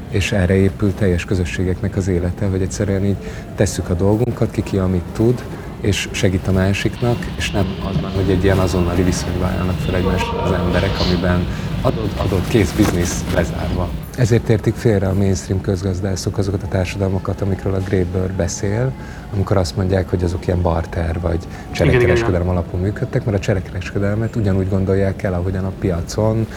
[0.10, 3.18] és erre épül teljes közösségeknek az élete, hogy egyszerűen így
[3.56, 5.44] tesszük a dolgunkat, ki ki amit tud,
[5.82, 10.42] és segít a másiknak, és nem az hogy egy ilyen azonnali viszonyba állnak fel egymásra
[10.42, 11.48] az emberek, amiben
[11.84, 13.90] adott, adott kész biznisz lezárva.
[14.18, 18.92] Ezért értik félre a mainstream közgazdászok azokat a társadalmakat, amikről a Graeber beszél,
[19.34, 21.40] amikor azt mondják, hogy azok ilyen barter vagy
[21.72, 26.48] cserekereskedelem alapon működtek, mert a cserekereskedelmet ugyanúgy gondolják el, ahogyan a piacon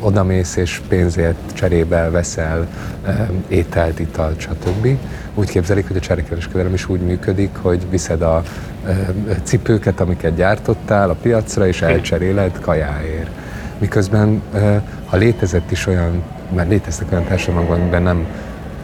[0.00, 2.66] odamész és pénzért cserébe veszel
[3.48, 4.98] ételt, italt, stb.
[5.34, 8.42] Úgy képzelik, hogy a cserekereskedelem is úgy működik, hogy viszed a
[9.42, 13.30] cipőket, amiket gyártottál a piacra, és elcseréled kajáért.
[13.78, 14.42] Miközben,
[15.06, 16.22] ha létezett is olyan,
[16.54, 18.26] mert léteztek olyan társadalmakban, amiben nem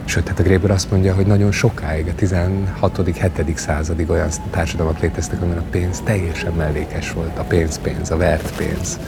[0.05, 2.99] Sőt, hát a Gréber azt mondja, hogy nagyon sokáig, a 16
[3.35, 7.37] 7 századig olyan társadalmak léteztek, amiben a pénz teljesen mellékes volt.
[7.37, 8.99] A pénz pénz, a vert pénz.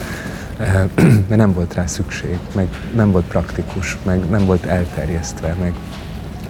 [1.28, 5.72] Mert nem volt rá szükség, meg nem volt praktikus, meg nem volt elterjesztve, meg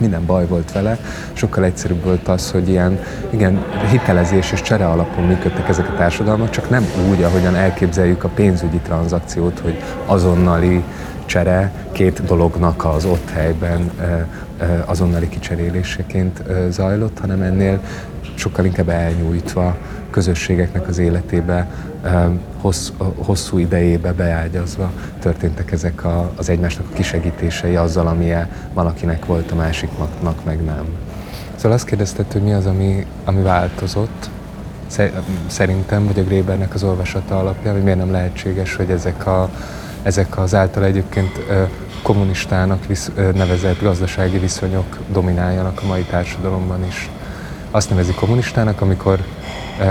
[0.00, 0.98] minden baj volt vele.
[1.32, 2.98] Sokkal egyszerűbb volt az, hogy ilyen,
[3.30, 8.28] igen, hitelezés és csere alapon működtek ezek a társadalmak, csak nem úgy, ahogyan elképzeljük a
[8.28, 10.82] pénzügyi tranzakciót, hogy azonnali
[11.26, 13.90] csere két dolognak az ott helyben
[14.85, 17.80] azonnali kicseréléseként zajlott, hanem ennél
[18.38, 19.77] sokkal inkább elnyújtva
[20.11, 21.68] közösségeknek az életébe,
[22.61, 29.51] hossz, hosszú idejébe beágyazva történtek ezek a, az egymásnak a kisegítései azzal, amilyen valakinek volt,
[29.51, 30.85] a másiknak meg nem.
[31.55, 34.31] Szóval azt kérdezted, hogy mi az, ami, ami változott,
[35.46, 39.51] szerintem, vagy a Grébernek az olvasata alapján, hogy miért nem lehetséges, hogy ezek, a,
[40.03, 41.40] ezek az által egyébként
[42.03, 47.11] kommunistának visz, nevezett gazdasági viszonyok domináljanak a mai társadalomban is.
[47.77, 49.25] Azt nevezi kommunistának, amikor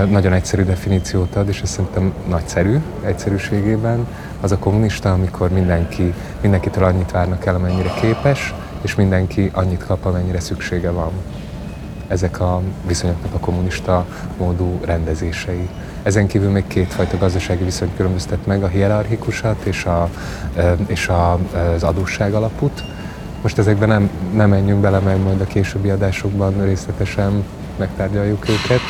[0.08, 4.06] nagyon egyszerű definíciót ad, és ez szerintem nagyszerű egyszerűségében.
[4.40, 10.04] Az a kommunista, amikor mindenki, mindenkitől annyit várnak el, amennyire képes, és mindenki annyit kap,
[10.04, 11.10] amennyire szüksége van.
[12.08, 14.06] Ezek a viszonyoknak a kommunista
[14.38, 15.68] módú rendezései.
[16.02, 20.08] Ezen kívül még kétfajta gazdasági viszonyt különböztet meg, a hierarchikusat és, a,
[20.86, 21.38] és a,
[21.74, 22.84] az adósság alapút.
[23.42, 27.44] Most ezekben nem, nem menjünk bele, mert majd a későbbi adásokban részletesen
[27.78, 28.80] megtárgyaljuk őket.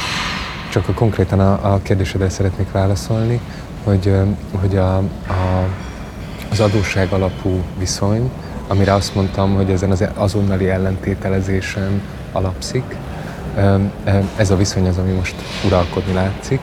[0.70, 3.40] Csak a konkrétan a, a kérdésedre szeretnék válaszolni,
[3.84, 4.14] hogy,
[4.60, 5.02] hogy a, a,
[6.50, 8.30] az adósság alapú viszony,
[8.68, 12.96] amire azt mondtam, hogy ezen az azonnali ellentételezésen alapszik,
[14.36, 15.34] ez a viszony az, ami most
[15.66, 16.60] uralkodni látszik,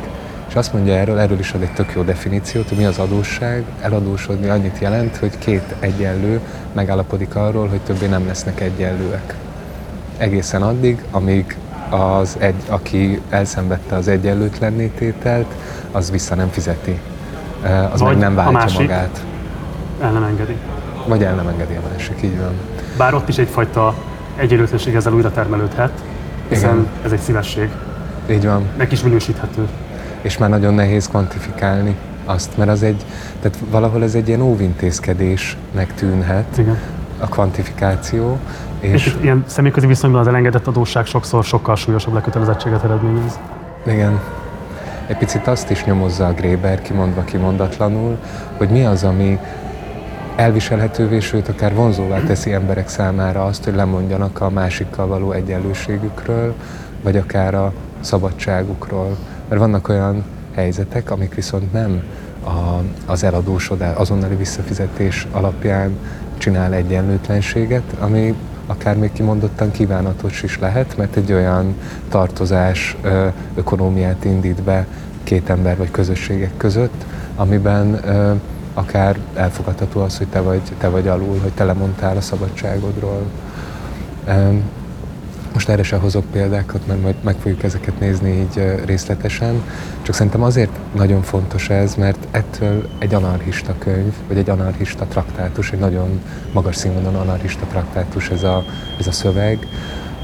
[0.54, 3.64] és azt mondja erről, erről is ad egy tök jó definíciót, hogy mi az adósság.
[3.82, 6.40] Eladósodni annyit jelent, hogy két egyenlő
[6.74, 9.36] megállapodik arról, hogy többé nem lesznek egyenlőek.
[10.18, 11.58] Egészen addig, amíg
[11.94, 15.54] az egy, aki elszenvedte az egyenlőtlenné tételt,
[15.92, 17.00] az vissza nem fizeti
[17.92, 19.24] az Vagy meg nem váltja a másik magát.
[20.02, 20.56] el nem engedi.
[21.08, 22.54] Vagy el nem engedi a másik, így van.
[22.98, 23.94] Bár ott is egyfajta
[24.36, 25.92] egyenlőtlenség ezzel újra termelődhet,
[26.48, 26.88] hiszen Igen.
[27.06, 27.70] ez egy szívesség.
[28.30, 28.64] Így van.
[28.78, 29.68] Meg is minősíthető.
[30.22, 33.06] És már nagyon nehéz kvantifikálni azt, mert az egy,
[33.42, 36.58] tehát valahol ez egy ilyen óvintézkedésnek tűnhet.
[36.58, 36.78] Igen.
[37.20, 38.38] A kvantifikáció.
[38.84, 43.40] És, és ilyen személyközi viszonyban az elengedett adósság sokszor sokkal súlyosabb lekötelezettséget eredményez.
[43.86, 44.20] Igen.
[45.08, 48.18] Egy picit azt is nyomozza a Gréber, kimondva kimondatlanul,
[48.58, 49.40] hogy mi az, ami
[50.36, 56.54] elviselhetővé, sőt akár vonzóvá teszi emberek számára azt, hogy lemondjanak a másikkal való egyenlőségükről,
[57.04, 59.18] vagy akár a szabadságukról.
[59.50, 60.24] Mert vannak olyan
[60.56, 62.04] helyzetek, amik viszont nem
[62.44, 65.98] a, az eladósodás, azonnali visszafizetés alapján
[66.38, 68.36] csinál egyenlőtlenséget, ami
[68.68, 71.76] akár még kimondottan kívánatos is lehet, mert egy olyan
[72.10, 72.98] tartozás
[73.56, 74.88] ökonómiát indít be
[75.24, 78.02] két ember vagy közösségek között, amiben
[78.74, 83.22] akár elfogadható az, hogy te vagy, te vagy alul, hogy te lemondtál a szabadságodról.
[85.54, 89.64] Most erre se hozok példákat, mert majd meg fogjuk ezeket nézni így részletesen.
[90.02, 95.72] Csak szerintem azért nagyon fontos ez, mert ettől egy anarchista könyv, vagy egy anarchista traktátus,
[95.72, 96.22] egy nagyon
[96.54, 98.64] magas színvonalú anarchista traktátus ez a,
[99.00, 99.68] ez a szöveg,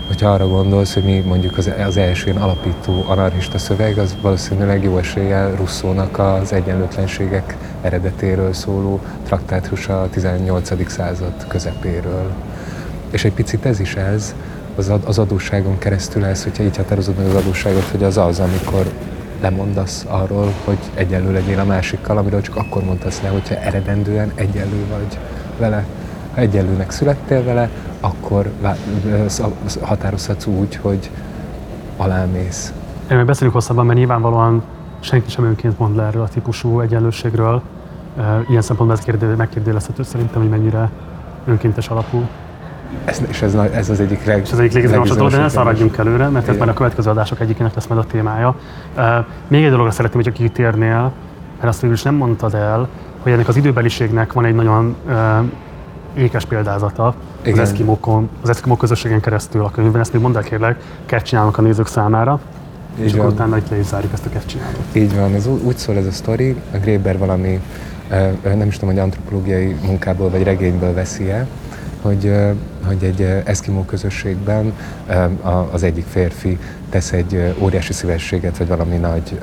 [0.10, 4.84] hogyha arra gondolsz, hogy mi mondjuk az, az első ilyen alapító anarchista szöveg, az valószínűleg
[4.84, 10.92] jó eséllyel Russzónak az egyenlőtlenségek eredetéről szóló traktátus a 18.
[10.92, 12.32] század közepéről.
[13.12, 14.36] És egy picit ez is ez,
[14.76, 18.92] az, az adósságon keresztül ez, hogyha így határozod meg az adósságot, hogy az az, amikor
[19.42, 24.86] lemondasz arról, hogy egyenlő legyél a másikkal, amiről csak akkor mondtasz le, hogyha eredendően egyenlő
[24.90, 25.18] vagy
[25.58, 25.86] vele.
[26.34, 28.52] Ha egyenlőnek születtél vele, akkor
[29.82, 31.10] határozhatsz úgy, hogy
[31.98, 32.74] alámész.
[33.12, 34.64] Én meg beszélünk hosszabban, mert nyilvánvalóan
[35.00, 37.62] senki sem önként mond le erről a típusú egyenlőségről.
[38.50, 40.90] Ilyen szempontból ez kérdő, megkérdőjelezhető szerintem, hogy mennyire
[41.46, 42.28] önkéntes alapú.
[43.06, 45.98] Ez, és ez, ez az egyik leg, és az egyik legizgalmasabb dolog, de ne szaladjunk
[45.98, 48.56] előre, mert ez már a következő adások egyikének lesz majd a témája.
[48.98, 49.04] Uh,
[49.48, 51.12] még egy dologra szeretném, hogy kitérnél,
[51.58, 52.88] mert azt végül is nem mondtad el,
[53.20, 55.16] hogy ennek az időbeliségnek van egy nagyon uh,
[56.18, 57.60] ékes példázata Igen.
[57.60, 60.02] az eszkimókon, az eszkimó közösségen keresztül a könyvben.
[60.02, 62.40] Ezt még mondd el kérlek, kert csinálnak a nézők számára.
[63.00, 63.22] Így és van.
[63.22, 64.84] akkor utána itt le is zárjuk ezt a kertcsinálót.
[64.92, 67.60] Így van, ez úgy szól ez a sztori, a Gréber valami,
[68.44, 71.48] nem is tudom, hogy antropológiai munkából vagy regényből veszi el,
[72.02, 72.32] hogy,
[72.90, 74.74] hogy egy eszkimó közösségben
[75.72, 76.58] az egyik férfi
[76.90, 79.40] tesz egy óriási szívességet, vagy valami nagy,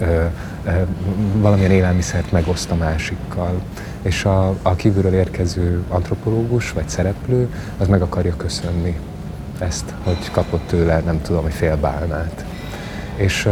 [1.37, 3.63] valamilyen élelmiszert megoszt a másikkal.
[4.03, 8.99] És a, a kívülről érkező antropológus vagy szereplő az meg akarja köszönni
[9.59, 12.45] ezt, hogy kapott tőle, nem tudom, hogy fél bálnát.
[13.17, 13.49] És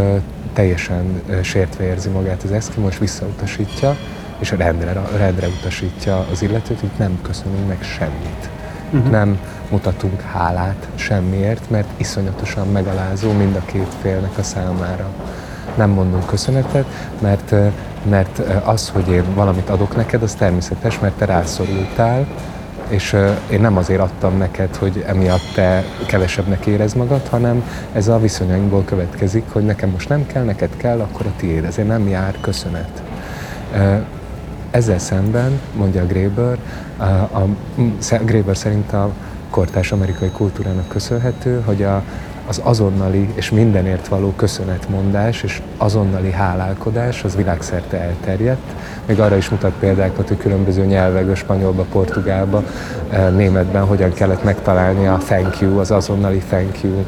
[0.52, 3.96] teljesen sértve érzi magát az eszkimó, és visszautasítja,
[4.38, 8.48] és rendre, rendre utasítja az illetőt, hogy nem köszönünk meg semmit
[8.94, 9.10] uh-huh.
[9.10, 9.38] nem
[9.70, 15.06] mutatunk hálát semmiért, mert iszonyatosan megalázó mind a két félnek a számára.
[15.74, 16.86] Nem mondunk köszönetet,
[17.20, 17.54] mert,
[18.10, 22.26] mert az, hogy én valamit adok neked, az természetes, mert te rászorultál,
[22.88, 23.16] és
[23.50, 28.84] én nem azért adtam neked, hogy emiatt te kevesebbnek érez magad, hanem ez a viszonyainkból
[28.84, 31.64] következik, hogy nekem most nem kell, neked kell, akkor a tiéd.
[31.64, 33.02] Ezért nem jár köszönet.
[34.74, 36.58] Ezzel szemben, mondja Graeber,
[36.96, 37.46] a, a,
[38.24, 39.10] Graeber szerint a
[39.50, 42.02] kortárs amerikai kultúrának köszönhető, hogy a,
[42.48, 48.74] az azonnali és mindenért való köszönetmondás és azonnali hálálkodás az világszerte elterjedt.
[49.06, 52.62] Még arra is mutat példákat, hogy különböző nyelvek, spanyolba, portugálba,
[53.34, 57.04] németben hogyan kellett megtalálni a thank you, az azonnali thank you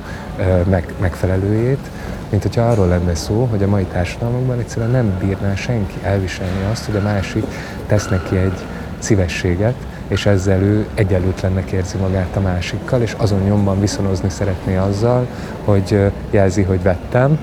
[0.68, 1.85] meg, megfelelőjét
[2.30, 6.84] mint hogyha arról lenne szó, hogy a mai társadalmakban egyszerűen nem bírná senki elviselni azt,
[6.84, 7.44] hogy a másik
[7.86, 8.58] tesz neki egy
[8.98, 9.74] szívességet,
[10.08, 15.26] és ezzel ő egyenlőtlennek érzi magát a másikkal, és azon nyomban viszonozni szeretné azzal,
[15.64, 17.38] hogy jelzi, hogy vettem,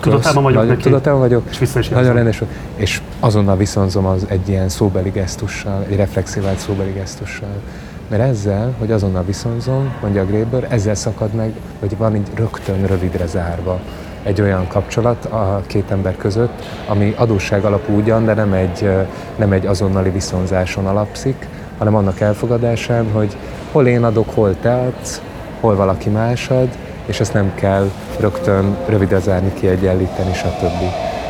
[0.00, 0.82] Tudatában vagyok nagy, neki.
[0.82, 1.42] Tudatában vagyok.
[1.50, 2.42] És vissza is Nagyon rendes
[2.76, 7.60] És azonnal viszonzom az egy ilyen szóbeli gesztussal, egy reflexivált szóbeli gesztussal.
[8.08, 12.86] Mert ezzel, hogy azonnal viszonzom, mondja a Gréber, ezzel szakad meg, hogy van így rögtön
[12.86, 13.80] rövidre zárva
[14.22, 18.90] egy olyan kapcsolat a két ember között, ami adósság alapú ugyan, de nem egy,
[19.36, 23.36] nem egy azonnali viszonzáson alapszik, hanem annak elfogadásán, hogy
[23.72, 25.20] hol én adok, hol te adsz,
[25.60, 26.68] hol valaki más ad,
[27.06, 30.82] és ezt nem kell rögtön rövidre zárni, kiegyenlíteni, stb.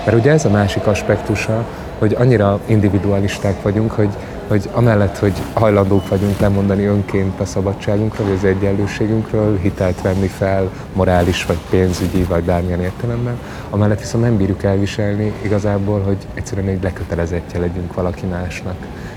[0.04, 1.64] Mert ugye ez a másik aspektusa,
[1.98, 4.08] hogy annyira individualisták vagyunk, hogy
[4.52, 10.70] hogy amellett, hogy hajlandók vagyunk lemondani önként a szabadságunkról, vagy az egyenlőségünkről, hitelt venni fel,
[10.92, 13.38] morális, vagy pénzügyi, vagy bármilyen értelemben,
[13.70, 18.74] amellett viszont nem bírjuk elviselni igazából, hogy egyszerűen egy lekötelezettje legyünk valaki másnak,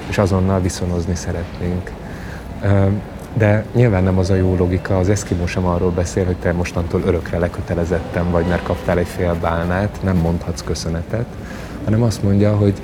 [0.10, 1.92] és azonnal viszonozni szeretnénk.
[3.34, 7.02] De nyilván nem az a jó logika, az eszkimó sem arról beszél, hogy te mostantól
[7.06, 11.26] örökre lekötelezettem vagy, mert kaptál egy fél bálnát, nem mondhatsz köszönetet,
[11.86, 12.82] hanem azt mondja, hogy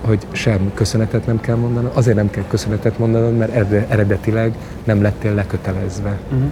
[0.00, 3.52] hogy sem köszönetet nem kell mondanod, azért nem kell köszönetet mondanod, mert
[3.90, 4.54] eredetileg
[4.84, 6.18] nem lettél lekötelezve.
[6.30, 6.50] Uh-huh.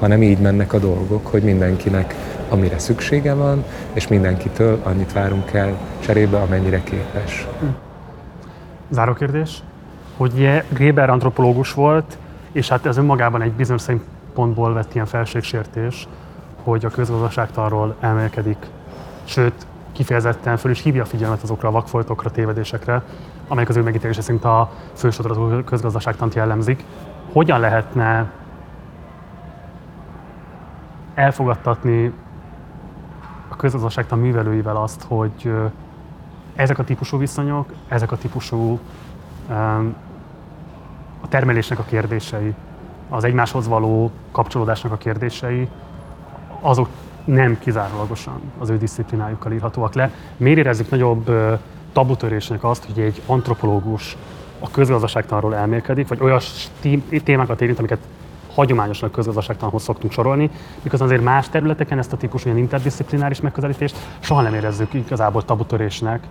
[0.00, 2.14] Hanem így mennek a dolgok, hogy mindenkinek
[2.48, 7.46] amire szüksége van, és mindenkitől annyit várunk el cserébe, amennyire képes.
[7.54, 7.74] Uh-huh.
[8.90, 9.62] Záró kérdés,
[10.16, 12.18] hogy Gréber antropológus volt,
[12.52, 16.08] és hát ez önmagában egy bizonyos szempontból vett ilyen felségsértés,
[16.62, 18.66] hogy a közgazdaságtanról emelkedik,
[19.24, 23.02] sőt, kifejezetten föl is hívja a figyelmet azokra a vakfoltokra, tévedésekre,
[23.48, 26.84] amelyek az ő megítélése szerint a fősodratú közgazdaságtant jellemzik.
[27.32, 28.30] Hogyan lehetne
[31.14, 32.12] elfogadtatni
[33.48, 35.52] a közgazdaságtan művelőivel azt, hogy
[36.54, 38.78] ezek a típusú viszonyok, ezek a típusú
[41.20, 42.54] a termelésnek a kérdései,
[43.08, 45.68] az egymáshoz való kapcsolódásnak a kérdései,
[46.60, 46.88] azok
[47.24, 50.10] nem kizárólagosan az ő disziplinájukkal írhatóak le.
[50.36, 51.32] Miért érezzük nagyobb
[51.92, 54.16] tabutörésnek azt, hogy egy antropológus
[54.60, 56.40] a közgazdaságtanról elmélkedik, vagy olyan
[57.24, 57.98] témákat érint, amiket
[58.54, 60.50] hagyományosan a közgazdaságtanhoz szoktunk sorolni,
[60.82, 66.22] miközben azért más területeken ezt a típusú ilyen interdisziplináris megközelítést soha nem érezzük igazából tabutörésnek.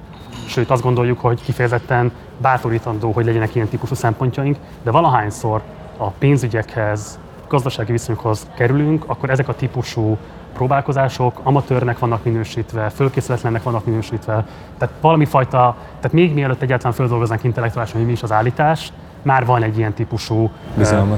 [0.48, 5.62] Sőt, azt gondoljuk, hogy kifejezetten bátorítandó, hogy legyenek ilyen típusú szempontjaink, de valahányszor
[5.98, 10.18] a pénzügyekhez, gazdasági viszonyokhoz kerülünk, akkor ezek a típusú
[10.54, 14.46] próbálkozások amatőrnek vannak minősítve, fölkészületlennek vannak minősítve.
[14.78, 19.46] Tehát valami fajta, tehát még mielőtt egyáltalán földolgoznánk intellektuálisan, hogy mi is az állítás, már
[19.46, 20.52] van egy ilyen típusú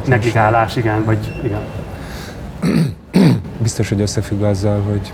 [0.06, 1.62] negligálás, igen, vagy igen.
[3.58, 5.14] Biztos, hogy összefügg azzal, hogy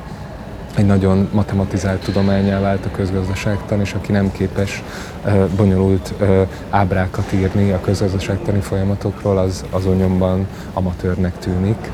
[0.76, 4.84] egy nagyon matematizált tudományá vált a közgazdaságtan, és aki nem képes
[5.56, 6.14] bonyolult
[6.70, 11.92] ábrákat írni a közgazdaságtani folyamatokról, az azonnyomban amatőrnek tűnik.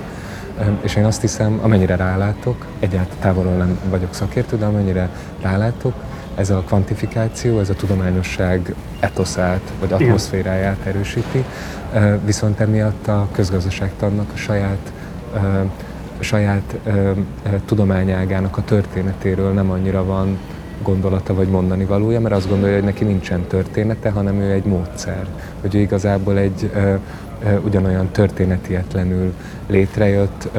[0.82, 5.10] És én azt hiszem, amennyire rálátok, egyáltalán távolról nem vagyok szakértő, de amennyire
[5.42, 5.94] rálátok,
[6.36, 11.44] ez a kvantifikáció, ez a tudományosság etoszát, vagy atmoszféráját erősíti,
[12.26, 14.92] viszont emiatt a közgazdaságtannak a saját
[16.20, 17.12] a saját ö,
[17.66, 20.38] tudományágának a történetéről nem annyira van
[20.84, 25.26] gondolata vagy mondani valója, mert azt gondolja, hogy neki nincsen története, hanem ő egy módszer.
[25.62, 26.72] Hogy ő igazából egy
[27.66, 29.34] ugyanolyan történetietlenül
[29.68, 30.50] létrejött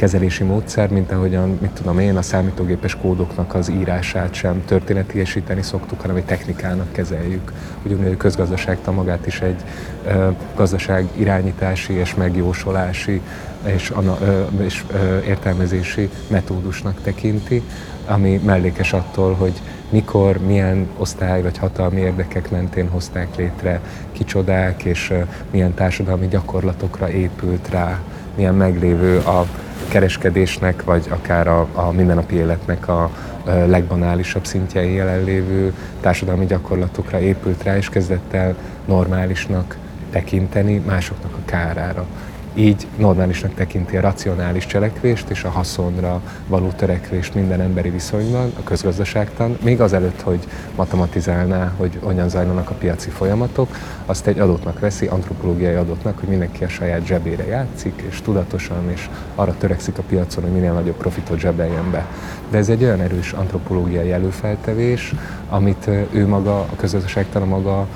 [0.00, 6.00] kezelési módszer, mint ahogyan, mit tudom én, a számítógépes kódoknak az írását sem történetiesíteni szoktuk,
[6.00, 7.52] hanem egy technikának kezeljük.
[7.84, 9.62] Ugyanúgy a közgazdaságtan magát is egy
[10.06, 13.20] ö, gazdaság irányítási és megjósolási
[13.66, 17.62] és, ana, ö, és ö, értelmezési metódusnak tekinti,
[18.06, 23.80] ami mellékes attól, hogy mikor, milyen osztály vagy hatalmi érdekek mentén hozták létre,
[24.12, 25.12] kicsodák, és
[25.50, 28.00] milyen társadalmi gyakorlatokra épült rá,
[28.36, 29.46] milyen meglévő a
[29.88, 33.10] kereskedésnek, vagy akár a, a mindennapi életnek a
[33.44, 39.76] legbanálisabb szintjei jelenlévő társadalmi gyakorlatokra épült rá, és kezdett el normálisnak
[40.10, 42.06] tekinteni másoknak a kárára
[42.54, 48.62] így normálisnak tekinti a racionális cselekvést és a haszonra való törekvést minden emberi viszonyban, a
[48.62, 53.68] közgazdaságtan, még azelőtt, hogy matematizálná, hogy hogyan zajlanak a piaci folyamatok,
[54.06, 59.08] azt egy adottnak veszi, antropológiai adottnak, hogy mindenki a saját zsebére játszik, és tudatosan, és
[59.34, 62.06] arra törekszik a piacon, hogy minél nagyobb profitot zsebeljen be.
[62.50, 65.14] De ez egy olyan erős antropológiai előfeltevés,
[65.48, 67.86] amit ő maga, a közgazdaságtan a maga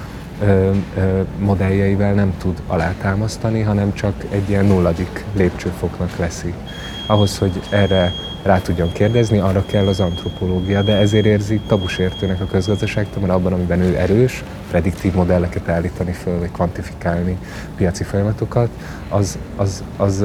[0.41, 6.55] ö, ö, modelljeivel nem tud alátámasztani, hanem csak egy ilyen nulladik lépcsőfoknak veszi.
[7.07, 8.13] Ahhoz, hogy erre
[8.45, 13.53] rá tudjon kérdezni, arra kell az antropológia, de ezért érzi tabusértőnek a közgazdaságtól, mert abban,
[13.53, 17.39] amiben ő erős, prediktív modelleket állítani föl, vagy kvantifikálni
[17.77, 18.69] piaci folyamatokat,
[19.09, 20.25] az, az, az,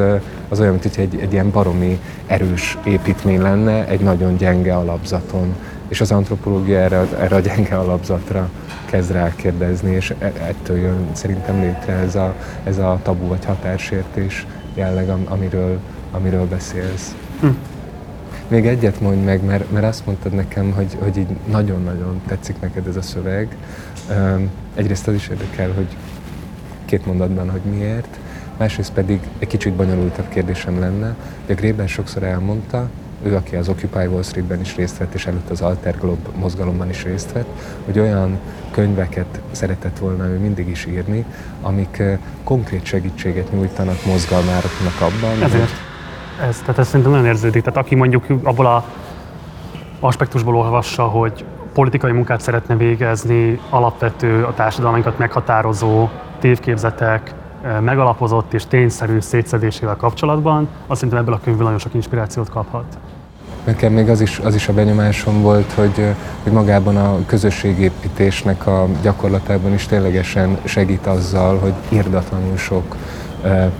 [0.50, 5.56] az olyan, mint hogy egy, egy ilyen baromi erős építmény lenne egy nagyon gyenge alapzaton.
[5.90, 8.50] És az antropológia erre, erre a gyenge alapzatra
[8.86, 14.46] kezd rákérdezni, és e, ettől jön szerintem létre ez a, ez a tabu vagy határsértés
[14.74, 15.80] jelleg, amiről,
[16.12, 17.16] amiről beszélsz.
[17.40, 17.48] Hm.
[18.48, 22.88] Még egyet mondj meg, mert, mert azt mondtad nekem, hogy, hogy így nagyon-nagyon tetszik neked
[22.88, 23.56] ez a szöveg.
[24.76, 25.88] Egyrészt az is érdekel, hogy
[26.86, 28.20] két mondatban, hogy miért.
[28.58, 31.16] Másrészt pedig egy kicsit bonyolultabb kérdésem lenne,
[31.50, 32.90] a Grében sokszor elmondta,
[33.24, 36.90] ő, aki az Occupy Wall Streetben is részt vett, és előtt az Alter Globe mozgalomban
[36.90, 37.48] is részt vett,
[37.86, 38.40] hogy olyan
[38.72, 41.26] könyveket szeretett volna ő mindig is írni,
[41.62, 42.04] amik
[42.44, 45.44] konkrét segítséget nyújtanak mozgalmároknak abban.
[45.44, 45.72] Ezért.
[46.48, 47.64] Ez, tehát ez szerintem nagyon érződik.
[47.64, 48.86] Tehát aki mondjuk abból a
[50.00, 56.10] aspektusból olvassa, hogy politikai munkát szeretne végezni, alapvető, a társadalmainkat meghatározó
[56.40, 57.34] tévképzetek,
[57.80, 62.98] megalapozott és tényszerű szétszedésével kapcsolatban, azt szerintem ebből a könyvből nagyon sok inspirációt kaphat.
[63.64, 66.06] Nekem még az is, az is a benyomásom volt, hogy,
[66.44, 72.96] hogy magában a közösségépítésnek a gyakorlatában is ténylegesen segít azzal, hogy irdatlanul sok
[73.44, 73.72] e,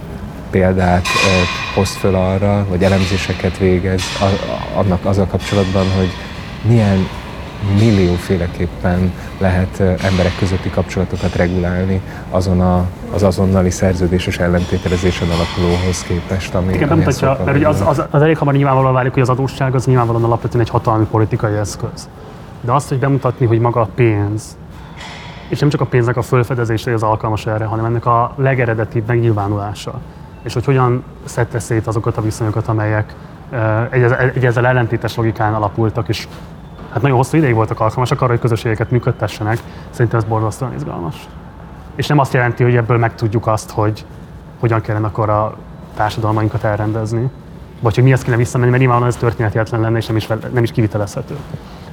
[0.50, 1.30] példát e,
[1.76, 4.26] hoz föl arra, vagy elemzéseket végez a,
[4.78, 6.10] annak azzal kapcsolatban, hogy
[6.62, 7.08] milyen
[7.80, 16.74] millióféleképpen lehet emberek közötti kapcsolatokat regulálni azon a, az azonnali szerződéses ellentételezésen alapulóhoz képest, ami
[16.74, 19.76] Igen, ami mutatja, mert ugye az, az, az elég hamar nyilvánvalóan válik, hogy az adósság
[19.76, 22.10] az nyilvánvalóan alapvetően egy hatalmi politikai eszköz.
[22.62, 24.58] De azt, hogy bemutatni, hogy maga a pénz,
[25.50, 30.00] és nem csak a pénznek a fölfedezése az alkalmas erre, hanem ennek a legeredetibb megnyilvánulása.
[30.44, 33.14] És hogy hogyan szedte szét azokat a viszonyokat, amelyek
[33.90, 34.04] egy,
[34.34, 36.28] egy ezzel ellentétes logikán alapultak, és
[36.92, 39.60] hát nagyon hosszú ideig voltak alkalmasak arra, hogy közösségeket működtessenek.
[39.90, 41.28] Szerintem ez borzasztóan izgalmas.
[41.96, 44.06] És nem azt jelenti, hogy ebből megtudjuk azt, hogy
[44.60, 45.56] hogyan kellene akkor a
[45.96, 47.30] társadalmainkat elrendezni,
[47.80, 50.64] vagy hogy mi azt kéne visszamenni, mert nyilvánvalóan ez történetietlen lenne, és nem is, nem
[50.64, 51.38] is kivitelezhető.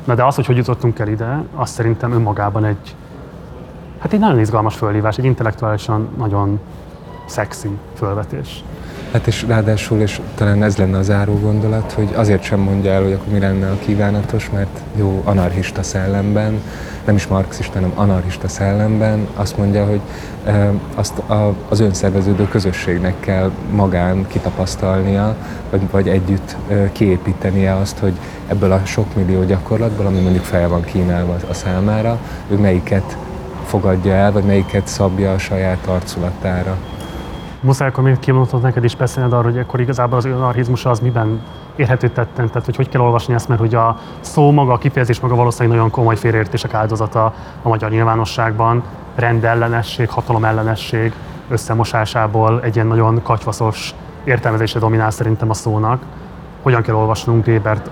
[0.04, 2.96] Na de az, hogy hogy jutottunk el ide, az szerintem önmagában egy,
[3.98, 6.60] hát egy nagyon izgalmas fölhívás, egy intellektuálisan nagyon
[7.26, 8.64] szexi fölvetés.
[9.12, 13.02] Hát és ráadásul, és talán ez lenne a záró gondolat, hogy azért sem mondja el,
[13.02, 16.60] hogy akkor mi lenne a kívánatos, mert jó anarchista szellemben,
[17.04, 20.00] nem is marxista, hanem anarchista szellemben azt mondja, hogy
[20.94, 25.36] azt a, az önszerveződő közösségnek kell magán kitapasztalnia,
[25.70, 26.56] vagy, vagy együtt
[26.92, 28.12] kiépítenie azt, hogy
[28.48, 32.18] ebből a sok millió gyakorlatból, ami mondjuk fel van kínálva a számára,
[32.50, 33.16] ő melyiket
[33.66, 36.76] fogadja el, vagy melyiket szabja a saját arculatára
[37.66, 41.40] muszáj akkor még kimondhatod neked is beszélned arról, hogy akkor igazából az anarchizmus az miben
[41.76, 45.20] érhető tetten, tehát hogy hogy kell olvasni ezt, mert hogy a szó maga, a kifejezés
[45.20, 47.24] maga valószínűleg nagyon komoly félreértések áldozata
[47.62, 48.82] a magyar nyilvánosságban,
[49.14, 51.12] rendellenesség, hatalomellenesség
[51.48, 53.94] összemosásából egy ilyen nagyon katyvaszos
[54.24, 56.02] értelmezése dominál szerintem a szónak.
[56.62, 57.90] Hogyan kell olvasnunk Gébert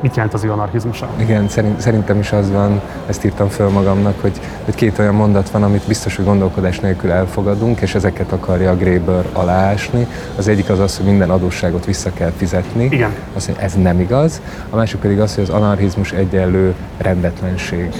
[0.00, 1.08] mit jelent az ő anarchizmusa?
[1.16, 5.50] Igen, szerint, szerintem is az van, ezt írtam föl magamnak, hogy, hogy két olyan mondat
[5.50, 10.06] van, amit biztos, hogy gondolkodás nélkül elfogadunk, és ezeket akarja a Graeber aláásni.
[10.36, 12.84] Az egyik az az, hogy minden adósságot vissza kell fizetni.
[12.84, 13.14] Igen.
[13.34, 14.40] Azt mondja, ez nem igaz.
[14.70, 17.90] A másik pedig az, hogy az anarchizmus egyenlő rendetlenség.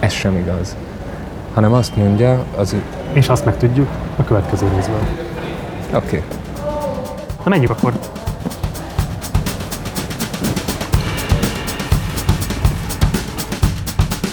[0.00, 0.76] Ez sem igaz.
[1.54, 2.76] Hanem azt mondja, az...
[3.12, 5.00] És azt megtudjuk a következő részben.
[5.94, 5.96] Oké.
[6.06, 6.22] Okay.
[7.44, 7.92] Na menjünk akkor.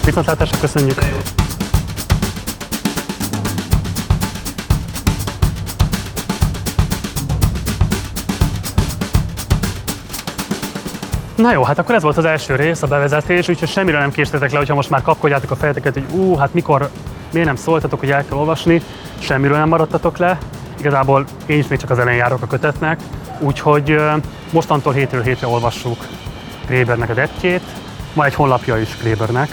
[0.04, 0.98] Viszontlátásra köszönjük!
[11.36, 14.52] Na jó, hát akkor ez volt az első rész, a bevezetés, úgyhogy semmiről nem késtetek
[14.52, 16.90] le, hogyha most már kapkodjátok a fejeteket, hogy ú, hát mikor,
[17.32, 18.82] miért nem szóltatok, hogy el kell olvasni,
[19.18, 20.38] semmiről nem maradtatok le.
[20.78, 23.00] Igazából én is még csak az elején járok a kötetnek,
[23.38, 23.96] úgyhogy
[24.50, 26.06] mostantól hétről hétre olvassuk
[26.66, 27.62] Grébernek a dettjét,
[28.12, 29.48] van egy honlapja is Grébernek,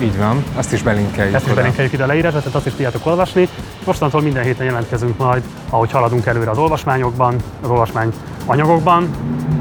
[0.00, 3.06] így van, azt is belinkeljük Ezt is belinkeljük ide a leírásba, tehát azt is tudjátok
[3.06, 3.48] olvasni.
[3.84, 8.12] Mostantól minden héten jelentkezünk majd, ahogy haladunk előre az olvasmányokban, az olvasmány
[8.46, 9.10] anyagokban.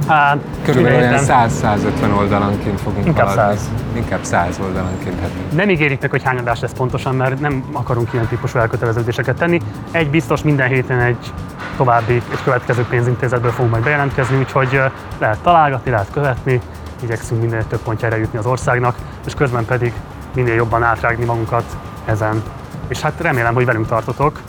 [0.07, 3.57] Hát, Körülbelül olyan 100-150 oldalanként fogunk Inkább haladni.
[3.57, 3.69] 100.
[3.95, 5.19] Inkább 100 oldalanként.
[5.19, 5.29] Hát.
[5.51, 9.59] Nem ígérik meg, hogy hány adás lesz pontosan, mert nem akarunk ilyen típusú elköteleződéseket tenni.
[9.91, 11.33] Egy biztos, minden héten egy
[11.77, 14.81] további, egy következő pénzintézetből fogunk majd bejelentkezni, úgyhogy
[15.19, 16.61] lehet találgatni, lehet követni,
[17.03, 19.93] igyekszünk minden több pontjára jutni az országnak, és közben pedig
[20.35, 21.63] minél jobban átrágni magunkat
[22.05, 22.43] ezen.
[22.87, 24.39] És hát remélem, hogy velünk tartotok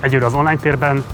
[0.00, 1.04] egyőre az online térben,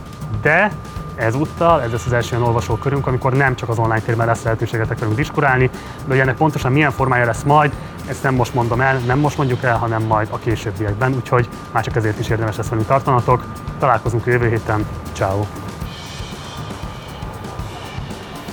[0.43, 0.73] de
[1.17, 4.99] ezúttal, ez lesz az első olyan olvasókörünk, amikor nem csak az online térben lesz lehetőségetek
[4.99, 5.71] velünk diskurálni,
[6.05, 7.73] de hogy ennek pontosan milyen formája lesz majd,
[8.09, 11.85] ezt nem most mondom el, nem most mondjuk el, hanem majd a későbbiekben, úgyhogy már
[11.85, 13.45] csak ezért is érdemes lesz velünk tartanatok.
[13.79, 15.45] Találkozunk jövő héten, ciao.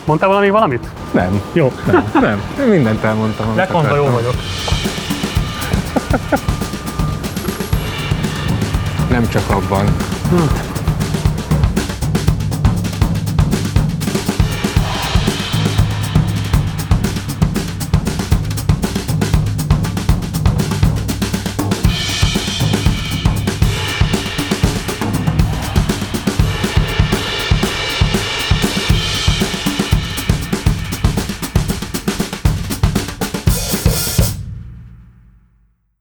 [0.06, 0.90] Mondtál valami valamit?
[1.12, 1.42] Nem.
[1.54, 1.72] Jó.
[1.86, 2.42] Nem, nem.
[2.70, 3.56] Mindent elmondtam.
[3.56, 4.34] Lekondva jó vagyok.
[9.10, 9.86] Nem csak abban.
[10.30, 10.67] Hm.